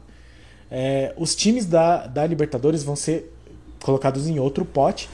é, 0.70 1.14
os 1.16 1.34
times 1.34 1.66
da, 1.66 2.06
da 2.06 2.26
Libertadores 2.26 2.82
vão 2.82 2.96
ser 2.96 3.32
colocados 3.82 4.26
em 4.26 4.38
outro 4.38 4.64
pote 4.64 5.08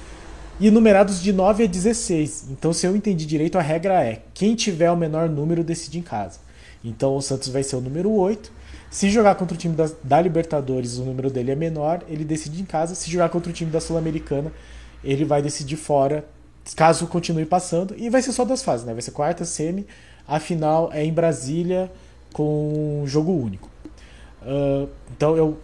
e 0.58 0.70
numerados 0.70 1.22
de 1.22 1.32
9 1.32 1.64
a 1.64 1.66
16. 1.66 2.46
Então, 2.50 2.72
se 2.72 2.86
eu 2.86 2.96
entendi 2.96 3.26
direito, 3.26 3.58
a 3.58 3.62
regra 3.62 4.02
é: 4.02 4.22
quem 4.32 4.54
tiver 4.54 4.90
o 4.90 4.96
menor 4.96 5.28
número 5.28 5.62
decide 5.62 5.98
em 5.98 6.02
casa. 6.02 6.40
Então, 6.84 7.16
o 7.16 7.22
Santos 7.22 7.48
vai 7.48 7.62
ser 7.62 7.76
o 7.76 7.80
número 7.80 8.10
8. 8.10 8.52
Se 8.90 9.10
jogar 9.10 9.34
contra 9.34 9.54
o 9.54 9.58
time 9.58 9.74
da, 9.74 9.90
da 10.02 10.20
Libertadores, 10.20 10.98
o 10.98 11.04
número 11.04 11.30
dele 11.30 11.50
é 11.50 11.54
menor, 11.54 12.02
ele 12.08 12.24
decide 12.24 12.62
em 12.62 12.64
casa. 12.64 12.94
Se 12.94 13.10
jogar 13.10 13.28
contra 13.28 13.50
o 13.50 13.52
time 13.52 13.70
da 13.70 13.80
Sul-Americana, 13.80 14.52
ele 15.04 15.24
vai 15.24 15.42
decidir 15.42 15.76
fora, 15.76 16.24
caso 16.74 17.06
continue 17.06 17.44
passando. 17.44 17.94
E 17.98 18.08
vai 18.08 18.22
ser 18.22 18.32
só 18.32 18.44
duas 18.44 18.62
fases, 18.62 18.86
né? 18.86 18.92
Vai 18.92 19.02
ser 19.02 19.10
quarta, 19.10 19.44
semi. 19.44 19.86
A 20.26 20.40
final 20.40 20.90
é 20.92 21.04
em 21.04 21.12
Brasília 21.12 21.90
com 22.32 23.02
jogo 23.06 23.32
único. 23.32 23.68
Uh, 24.42 24.88
então, 25.14 25.36
eu, 25.36 25.58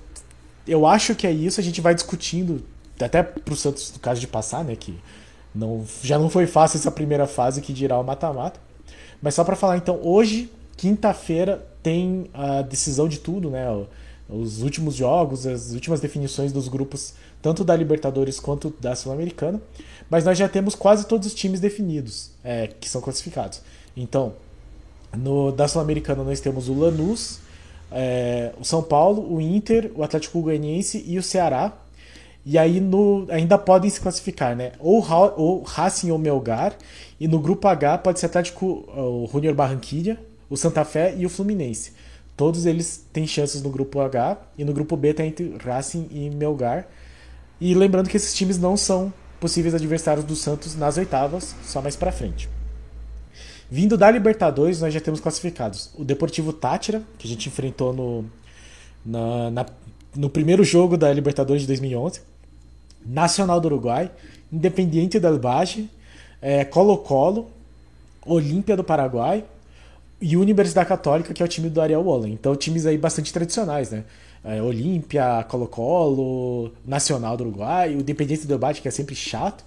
eu 0.66 0.84
acho 0.84 1.14
que 1.14 1.26
é 1.26 1.32
isso. 1.32 1.60
A 1.60 1.62
gente 1.62 1.80
vai 1.80 1.94
discutindo 1.94 2.62
até 3.04 3.22
pro 3.22 3.56
Santos, 3.56 3.92
no 3.92 3.98
caso 3.98 4.20
de 4.20 4.26
passar, 4.26 4.64
né? 4.64 4.76
Que 4.76 4.98
não, 5.54 5.84
já 6.02 6.18
não 6.18 6.30
foi 6.30 6.46
fácil 6.46 6.78
essa 6.78 6.90
primeira 6.90 7.26
fase 7.26 7.60
que 7.60 7.72
dirá 7.72 7.98
o 7.98 8.04
mata-mata. 8.04 8.60
Mas 9.20 9.34
só 9.34 9.44
para 9.44 9.54
falar, 9.54 9.76
então, 9.76 10.00
hoje, 10.02 10.50
quinta-feira, 10.76 11.64
tem 11.82 12.26
a 12.32 12.62
decisão 12.62 13.08
de 13.08 13.18
tudo, 13.18 13.50
né? 13.50 13.66
Os 14.28 14.62
últimos 14.62 14.94
jogos, 14.94 15.46
as 15.46 15.72
últimas 15.72 16.00
definições 16.00 16.52
dos 16.52 16.68
grupos, 16.68 17.14
tanto 17.40 17.64
da 17.64 17.76
Libertadores 17.76 18.40
quanto 18.40 18.74
da 18.80 18.94
Sul-Americana. 18.96 19.60
Mas 20.08 20.24
nós 20.24 20.38
já 20.38 20.48
temos 20.48 20.74
quase 20.74 21.06
todos 21.06 21.26
os 21.26 21.34
times 21.34 21.60
definidos, 21.60 22.30
é, 22.42 22.68
que 22.68 22.88
são 22.88 23.00
classificados. 23.00 23.60
Então, 23.96 24.32
no, 25.16 25.52
da 25.52 25.68
Sul-Americana 25.68 26.24
nós 26.24 26.40
temos 26.40 26.68
o 26.68 26.74
Lanús, 26.74 27.40
é, 27.90 28.52
o 28.58 28.64
São 28.64 28.82
Paulo, 28.82 29.34
o 29.34 29.40
Inter, 29.40 29.90
o 29.94 30.02
Atlético 30.02 30.40
Goianiense 30.40 31.04
e 31.06 31.18
o 31.18 31.22
Ceará, 31.22 31.72
e 32.44 32.58
aí 32.58 32.80
no, 32.80 33.26
ainda 33.30 33.56
podem 33.56 33.88
se 33.88 34.00
classificar, 34.00 34.56
né? 34.56 34.72
Ou, 34.80 35.04
ou 35.36 35.62
Racing 35.62 36.10
ou 36.10 36.18
Melgar. 36.18 36.76
E 37.20 37.28
no 37.28 37.38
grupo 37.38 37.68
H 37.68 37.98
pode 37.98 38.18
ser 38.18 38.26
Atlético, 38.26 38.84
o 38.88 39.28
Junior 39.32 39.54
Barranquilla, 39.54 40.18
o 40.50 40.56
Santa 40.56 40.84
Fé 40.84 41.14
e 41.16 41.24
o 41.24 41.30
Fluminense. 41.30 41.92
Todos 42.36 42.66
eles 42.66 43.06
têm 43.12 43.26
chances 43.26 43.62
no 43.62 43.70
grupo 43.70 44.00
H. 44.00 44.38
E 44.58 44.64
no 44.64 44.72
grupo 44.72 44.96
B 44.96 45.14
tá 45.14 45.24
entre 45.24 45.56
Racing 45.64 46.08
e 46.10 46.30
Melgar. 46.30 46.88
E 47.60 47.74
lembrando 47.74 48.08
que 48.08 48.16
esses 48.16 48.34
times 48.34 48.58
não 48.58 48.76
são 48.76 49.12
possíveis 49.38 49.74
adversários 49.74 50.24
do 50.24 50.34
Santos 50.34 50.74
nas 50.74 50.96
oitavas, 50.96 51.54
só 51.62 51.80
mais 51.80 51.94
para 51.94 52.10
frente. 52.10 52.48
Vindo 53.70 53.96
da 53.96 54.10
Libertadores, 54.10 54.80
nós 54.80 54.92
já 54.92 55.00
temos 55.00 55.20
classificados 55.20 55.90
o 55.96 56.04
Deportivo 56.04 56.52
Tátira, 56.52 57.02
que 57.18 57.26
a 57.26 57.30
gente 57.30 57.48
enfrentou 57.48 57.92
no, 57.92 58.24
na, 59.06 59.50
na, 59.50 59.66
no 60.14 60.28
primeiro 60.28 60.64
jogo 60.64 60.96
da 60.96 61.12
Libertadores 61.12 61.62
de 61.62 61.68
2011. 61.68 62.31
Nacional 63.04 63.60
do 63.60 63.66
Uruguai, 63.66 64.10
Independiente 64.52 65.18
del 65.18 65.38
Valle, 65.38 65.88
é, 66.40 66.64
Colo-Colo, 66.64 67.50
Olímpia 68.26 68.76
do 68.76 68.84
Paraguai 68.84 69.44
e 70.20 70.36
Universidade 70.36 70.88
Católica, 70.88 71.34
que 71.34 71.42
é 71.42 71.44
o 71.44 71.48
time 71.48 71.68
do 71.68 71.80
Ariel 71.80 72.02
Wallen. 72.02 72.32
Então, 72.32 72.54
times 72.54 72.86
aí 72.86 72.96
bastante 72.96 73.32
tradicionais, 73.32 73.90
né? 73.90 74.04
É, 74.44 74.60
Olímpia, 74.62 75.44
Colo-Colo, 75.48 76.72
Nacional 76.84 77.36
do 77.36 77.44
Uruguai, 77.44 77.94
o 77.94 78.00
Independiente 78.00 78.46
del 78.46 78.58
Valle, 78.58 78.80
que 78.80 78.88
é 78.88 78.90
sempre 78.90 79.14
chato. 79.14 79.64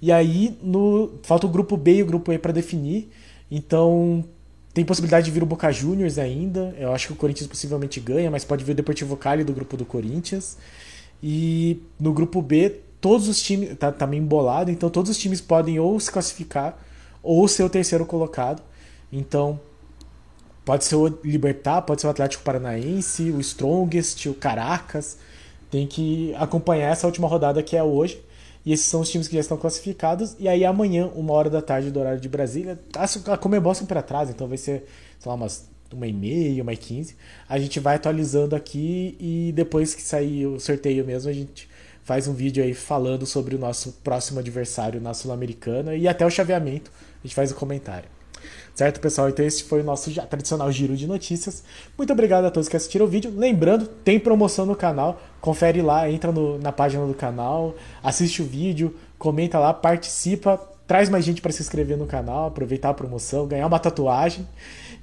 E 0.00 0.12
aí, 0.12 0.56
no, 0.62 1.12
falta 1.22 1.46
o 1.46 1.50
grupo 1.50 1.76
B 1.76 1.96
e 1.96 2.02
o 2.02 2.06
grupo 2.06 2.32
E 2.32 2.38
para 2.38 2.52
definir. 2.52 3.10
Então, 3.50 4.24
tem 4.74 4.84
possibilidade 4.84 5.24
de 5.24 5.30
vir 5.30 5.42
o 5.42 5.46
Boca 5.46 5.72
Juniors 5.72 6.18
ainda. 6.18 6.74
Eu 6.78 6.92
acho 6.92 7.06
que 7.06 7.12
o 7.12 7.16
Corinthians 7.16 7.48
possivelmente 7.48 7.98
ganha, 7.98 8.30
mas 8.30 8.44
pode 8.44 8.62
vir 8.62 8.72
o 8.72 8.74
Deportivo 8.74 9.16
Cali 9.16 9.42
do 9.42 9.52
grupo 9.52 9.76
do 9.76 9.84
Corinthians. 9.84 10.58
E 11.22 11.82
no 11.98 12.12
grupo 12.12 12.42
B, 12.42 12.80
todos 13.00 13.28
os 13.28 13.40
times. 13.40 13.76
Tá, 13.78 13.92
tá 13.92 14.06
meio 14.06 14.22
embolado, 14.22 14.70
então 14.70 14.90
todos 14.90 15.10
os 15.10 15.18
times 15.18 15.40
podem 15.40 15.78
ou 15.78 15.98
se 15.98 16.10
classificar 16.10 16.78
ou 17.22 17.46
ser 17.48 17.62
o 17.62 17.70
terceiro 17.70 18.06
colocado. 18.06 18.62
Então, 19.12 19.60
pode 20.64 20.84
ser 20.84 20.96
o 20.96 21.06
Libertar, 21.24 21.82
pode 21.82 22.00
ser 22.00 22.06
o 22.06 22.10
Atlético 22.10 22.42
Paranaense, 22.44 23.30
o 23.30 23.40
Strongest, 23.40 24.26
o 24.26 24.34
Caracas. 24.34 25.18
Tem 25.70 25.86
que 25.86 26.34
acompanhar 26.36 26.90
essa 26.90 27.06
última 27.06 27.26
rodada 27.28 27.62
que 27.62 27.76
é 27.76 27.82
hoje. 27.82 28.22
E 28.64 28.72
esses 28.72 28.86
são 28.86 29.00
os 29.00 29.08
times 29.08 29.28
que 29.28 29.34
já 29.34 29.40
estão 29.40 29.56
classificados. 29.56 30.34
E 30.40 30.48
aí 30.48 30.64
amanhã, 30.64 31.08
uma 31.14 31.32
hora 31.32 31.48
da 31.48 31.62
tarde 31.62 31.90
do 31.90 32.00
horário 32.00 32.20
de 32.20 32.28
Brasília, 32.28 32.78
a 33.26 33.36
Comebol 33.36 33.74
sempre 33.74 33.96
atrás, 33.98 34.28
então 34.28 34.48
vai 34.48 34.58
ser, 34.58 34.84
sei 35.20 35.28
lá, 35.28 35.34
umas 35.34 35.68
uma 35.92 36.06
e 36.06 36.12
meia, 36.12 36.62
uma 36.62 36.72
e 36.72 36.76
quinze. 36.76 37.16
A 37.48 37.58
gente 37.58 37.78
vai 37.80 37.96
atualizando 37.96 38.54
aqui 38.56 39.16
e 39.20 39.52
depois 39.54 39.94
que 39.94 40.02
sair 40.02 40.46
o 40.46 40.58
sorteio 40.58 41.04
mesmo, 41.04 41.30
a 41.30 41.32
gente 41.32 41.68
faz 42.02 42.28
um 42.28 42.34
vídeo 42.34 42.62
aí 42.62 42.72
falando 42.72 43.26
sobre 43.26 43.56
o 43.56 43.58
nosso 43.58 43.92
próximo 44.04 44.38
adversário 44.38 45.00
na 45.00 45.12
Sul-Americana 45.12 45.94
e 45.94 46.06
até 46.06 46.24
o 46.24 46.30
chaveamento, 46.30 46.90
a 47.22 47.26
gente 47.26 47.34
faz 47.34 47.50
o 47.50 47.54
um 47.54 47.58
comentário. 47.58 48.08
Certo, 48.76 49.00
pessoal? 49.00 49.30
Então 49.30 49.44
esse 49.44 49.64
foi 49.64 49.80
o 49.80 49.84
nosso 49.84 50.10
já 50.10 50.26
tradicional 50.26 50.70
giro 50.70 50.94
de 50.94 51.06
notícias. 51.06 51.64
Muito 51.96 52.12
obrigado 52.12 52.44
a 52.44 52.50
todos 52.50 52.68
que 52.68 52.76
assistiram 52.76 53.06
o 53.06 53.08
vídeo. 53.08 53.32
Lembrando, 53.34 53.86
tem 53.86 54.20
promoção 54.20 54.66
no 54.66 54.76
canal. 54.76 55.20
Confere 55.40 55.80
lá, 55.80 56.10
entra 56.10 56.30
no, 56.30 56.58
na 56.58 56.70
página 56.70 57.06
do 57.06 57.14
canal, 57.14 57.74
assiste 58.02 58.42
o 58.42 58.44
vídeo, 58.44 58.94
comenta 59.18 59.58
lá, 59.58 59.72
participa, 59.72 60.60
traz 60.86 61.08
mais 61.08 61.24
gente 61.24 61.40
para 61.40 61.50
se 61.52 61.62
inscrever 61.62 61.96
no 61.96 62.06
canal, 62.06 62.48
aproveitar 62.48 62.90
a 62.90 62.94
promoção, 62.94 63.46
ganhar 63.46 63.66
uma 63.66 63.78
tatuagem. 63.78 64.46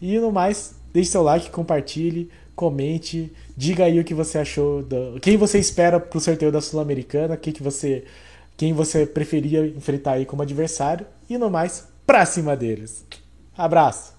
E 0.05 0.19
no 0.19 0.33
mais, 0.33 0.75
deixe 0.91 1.11
seu 1.11 1.23
like, 1.23 1.49
compartilhe, 1.49 2.29
comente, 2.57 3.31
diga 3.55 3.85
aí 3.85 3.97
o 4.01 4.03
que 4.03 4.13
você 4.13 4.37
achou, 4.37 4.83
do, 4.83 5.17
quem 5.21 5.37
você 5.37 5.57
espera 5.57 5.97
pro 5.97 6.19
sorteio 6.19 6.51
da 6.51 6.59
Sul-Americana, 6.59 7.37
que 7.37 7.53
que 7.53 7.63
você, 7.63 8.03
quem 8.57 8.73
você 8.73 9.05
preferia 9.05 9.65
enfrentar 9.65 10.11
aí 10.15 10.25
como 10.25 10.41
adversário. 10.41 11.07
E 11.29 11.37
no 11.37 11.49
mais, 11.49 11.87
pra 12.05 12.25
cima 12.25 12.53
deles. 12.53 13.05
Abraço! 13.57 14.12